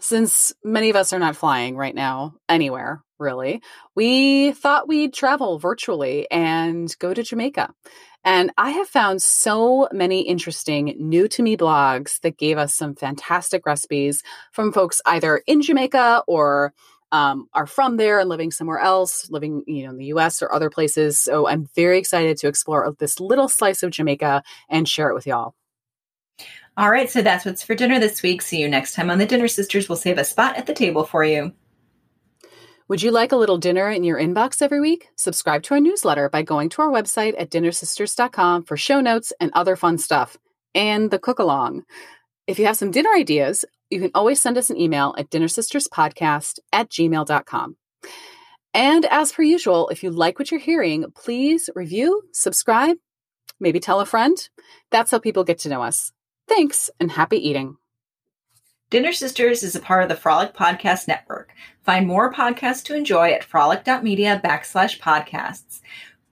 Since 0.00 0.52
many 0.64 0.90
of 0.90 0.96
us 0.96 1.12
are 1.12 1.20
not 1.20 1.36
flying 1.36 1.76
right 1.76 1.94
now 1.94 2.34
anywhere, 2.48 3.04
really, 3.20 3.62
we 3.94 4.52
thought 4.52 4.88
we'd 4.88 5.14
travel 5.14 5.58
virtually 5.58 6.28
and 6.30 6.94
go 6.98 7.14
to 7.14 7.22
Jamaica. 7.22 7.72
And 8.24 8.52
I 8.58 8.70
have 8.70 8.88
found 8.88 9.22
so 9.22 9.88
many 9.92 10.22
interesting 10.22 10.94
new 10.98 11.28
to 11.28 11.42
me 11.42 11.56
blogs 11.56 12.20
that 12.20 12.36
gave 12.36 12.58
us 12.58 12.74
some 12.74 12.94
fantastic 12.94 13.64
recipes 13.64 14.22
from 14.52 14.72
folks 14.72 15.00
either 15.06 15.42
in 15.46 15.62
Jamaica 15.62 16.24
or 16.26 16.74
um, 17.12 17.48
are 17.54 17.66
from 17.66 17.96
there 17.96 18.20
and 18.20 18.28
living 18.28 18.50
somewhere 18.50 18.78
else, 18.78 19.30
living 19.30 19.64
you 19.66 19.84
know 19.84 19.90
in 19.90 19.96
the 19.96 20.06
U.S. 20.06 20.42
or 20.42 20.52
other 20.52 20.70
places. 20.70 21.18
So 21.18 21.48
I'm 21.48 21.68
very 21.74 21.98
excited 21.98 22.36
to 22.38 22.48
explore 22.48 22.94
this 22.98 23.20
little 23.20 23.48
slice 23.48 23.82
of 23.82 23.90
Jamaica 23.90 24.42
and 24.68 24.88
share 24.88 25.10
it 25.10 25.14
with 25.14 25.26
y'all. 25.26 25.54
All 26.76 26.90
right, 26.90 27.10
so 27.10 27.20
that's 27.20 27.44
what's 27.44 27.62
for 27.62 27.74
dinner 27.74 27.98
this 27.98 28.22
week. 28.22 28.42
See 28.42 28.60
you 28.60 28.68
next 28.68 28.94
time 28.94 29.10
on 29.10 29.18
the 29.18 29.26
Dinner 29.26 29.48
Sisters. 29.48 29.88
We'll 29.88 29.96
save 29.96 30.18
a 30.18 30.24
spot 30.24 30.56
at 30.56 30.66
the 30.66 30.74
table 30.74 31.04
for 31.04 31.24
you. 31.24 31.52
Would 32.90 33.02
you 33.02 33.12
like 33.12 33.30
a 33.30 33.36
little 33.36 33.56
dinner 33.56 33.88
in 33.88 34.02
your 34.02 34.18
inbox 34.18 34.60
every 34.60 34.80
week? 34.80 35.10
Subscribe 35.14 35.62
to 35.62 35.74
our 35.74 35.80
newsletter 35.80 36.28
by 36.28 36.42
going 36.42 36.70
to 36.70 36.82
our 36.82 36.90
website 36.90 37.36
at 37.38 37.48
dinnersisters.com 37.48 38.64
for 38.64 38.76
show 38.76 39.00
notes 39.00 39.32
and 39.38 39.52
other 39.54 39.76
fun 39.76 39.96
stuff, 39.96 40.36
and 40.74 41.08
the 41.08 41.20
cook 41.20 41.38
along. 41.38 41.84
If 42.48 42.58
you 42.58 42.66
have 42.66 42.76
some 42.76 42.90
dinner 42.90 43.10
ideas, 43.14 43.64
you 43.90 44.00
can 44.00 44.10
always 44.12 44.40
send 44.40 44.58
us 44.58 44.70
an 44.70 44.76
email 44.76 45.14
at 45.16 45.30
dinnersisterspodcast 45.30 46.58
at 46.72 46.90
gmail.com. 46.90 47.76
And 48.74 49.04
as 49.04 49.30
per 49.30 49.44
usual, 49.44 49.88
if 49.90 50.02
you 50.02 50.10
like 50.10 50.40
what 50.40 50.50
you're 50.50 50.58
hearing, 50.58 51.04
please 51.14 51.70
review, 51.76 52.22
subscribe, 52.32 52.96
maybe 53.60 53.78
tell 53.78 54.00
a 54.00 54.04
friend. 54.04 54.36
That's 54.90 55.12
how 55.12 55.20
people 55.20 55.44
get 55.44 55.60
to 55.60 55.68
know 55.68 55.84
us. 55.84 56.10
Thanks 56.48 56.90
and 56.98 57.12
happy 57.12 57.36
eating. 57.36 57.76
Dinner 58.90 59.12
Sisters 59.12 59.62
is 59.62 59.76
a 59.76 59.80
part 59.80 60.02
of 60.02 60.08
the 60.08 60.16
Frolic 60.16 60.52
Podcast 60.52 61.06
Network. 61.06 61.54
Find 61.84 62.08
more 62.08 62.32
podcasts 62.32 62.82
to 62.86 62.96
enjoy 62.96 63.30
at 63.30 63.44
frolic.media 63.44 64.40
backslash 64.44 64.98
podcasts. 64.98 65.80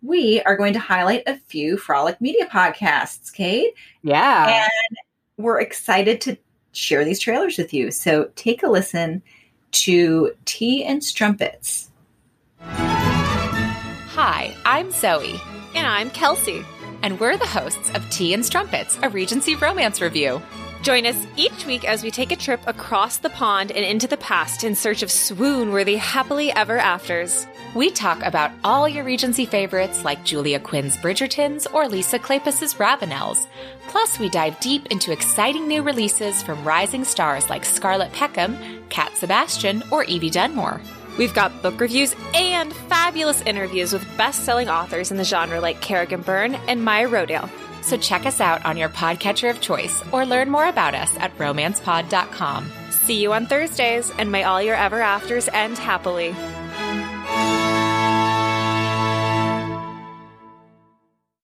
We 0.03 0.43
are 0.43 0.57
going 0.57 0.73
to 0.73 0.81
highlight 0.81 1.23
a 1.29 1.37
few 1.37 1.77
Frolic 1.77 2.21
Media 2.21 2.49
podcasts, 2.49 3.33
Kate. 3.33 3.75
Yeah. 4.03 4.65
And 4.65 4.99
we're 5.37 5.61
excited 5.61 6.21
to 6.23 6.37
share 6.73 7.05
these 7.05 7.21
trailers 7.21 7.59
with 7.59 7.73
you. 7.73 7.93
So 7.93 8.29
take 8.35 8.65
a 8.65 8.69
listen 8.69 9.23
to 9.71 10.33
Tea 10.45 10.85
and 10.85 11.05
Strumpets. 11.05 11.91
Hi, 12.61 14.53
I'm 14.67 14.91
Zoe. 14.91 15.41
And 15.77 15.87
I'm 15.87 16.11
Kelsey. 16.11 16.65
And 17.05 17.21
we're 17.21 17.37
the 17.37 17.47
hosts 17.47 17.91
of 17.95 18.11
Tea 18.11 18.35
and 18.35 18.45
Strumpets, 18.45 18.99
a 19.05 19.09
Regency 19.09 19.55
romance 19.55 20.01
review. 20.01 20.43
Join 20.83 21.07
us 21.07 21.27
each 21.37 21.67
week 21.67 21.85
as 21.85 22.05
we 22.05 22.11
take 22.11 22.31
a 22.31 22.37
trip 22.37 22.61
across 22.67 23.19
the 23.19 23.31
pond 23.31 23.73
and 23.73 23.85
into 23.85 24.07
the 24.07 24.17
past 24.17 24.63
in 24.63 24.75
search 24.75 25.03
of 25.03 25.11
swoon 25.11 25.73
worthy 25.73 25.97
happily 25.97 26.53
ever 26.53 26.79
afters. 26.79 27.47
We 27.75 27.91
talk 27.91 28.23
about 28.23 28.53
all 28.63 28.89
your 28.89 29.05
Regency 29.05 29.45
favorites 29.45 30.05
like 30.05 30.25
Julia 30.25 30.61
Quinn's 30.61 30.97
Bridgertons 30.97 31.67
or 31.75 31.89
Lisa 31.89 32.19
Kleypas's 32.19 32.75
Ravenels. 32.75 33.47
Plus, 33.89 34.19
we 34.19 34.29
dive 34.29 34.59
deep 34.61 34.87
into 34.87 35.13
exciting 35.13 35.67
new 35.67 35.83
releases 35.83 36.43
from 36.43 36.65
rising 36.65 37.05
stars 37.05 37.51
like 37.51 37.65
Scarlett 37.65 38.13
Peckham, 38.13 38.57
Cat 38.89 39.17
Sebastian, 39.17 39.83
or 39.91 40.05
Evie 40.05 40.31
Dunmore. 40.31 40.81
We've 41.19 41.35
got 41.35 41.61
book 41.61 41.81
reviews 41.81 42.15
and 42.35 42.73
fabulous 42.73 43.43
interviews 43.43 43.93
with 43.93 44.17
best 44.17 44.45
selling 44.45 44.69
authors 44.69 45.11
in 45.11 45.17
the 45.17 45.25
genre 45.25 45.61
like 45.61 45.81
Kerrigan 45.81 46.23
Byrne 46.23 46.55
and 46.69 46.85
Maya 46.85 47.09
Rodale. 47.09 47.51
So 47.89 47.97
check 47.97 48.27
us 48.27 48.39
out 48.39 48.67
on 48.67 48.77
your 48.77 48.91
podcatcher 48.91 49.49
of 49.49 49.63
choice 49.63 50.03
or 50.13 50.27
learn 50.27 50.51
more 50.51 50.67
about 50.67 50.95
us 50.95 51.17
at 51.17 51.35
romancepod.com. 51.39 52.71
See 52.91 53.23
you 53.23 53.33
on 53.33 53.47
Thursdays, 53.47 54.13
and 54.19 54.31
may 54.31 54.45
all 54.45 54.61
your 54.61 54.77
ever 54.77 55.01
afters 55.01 55.49
end 55.49 55.79
happily. 55.79 56.35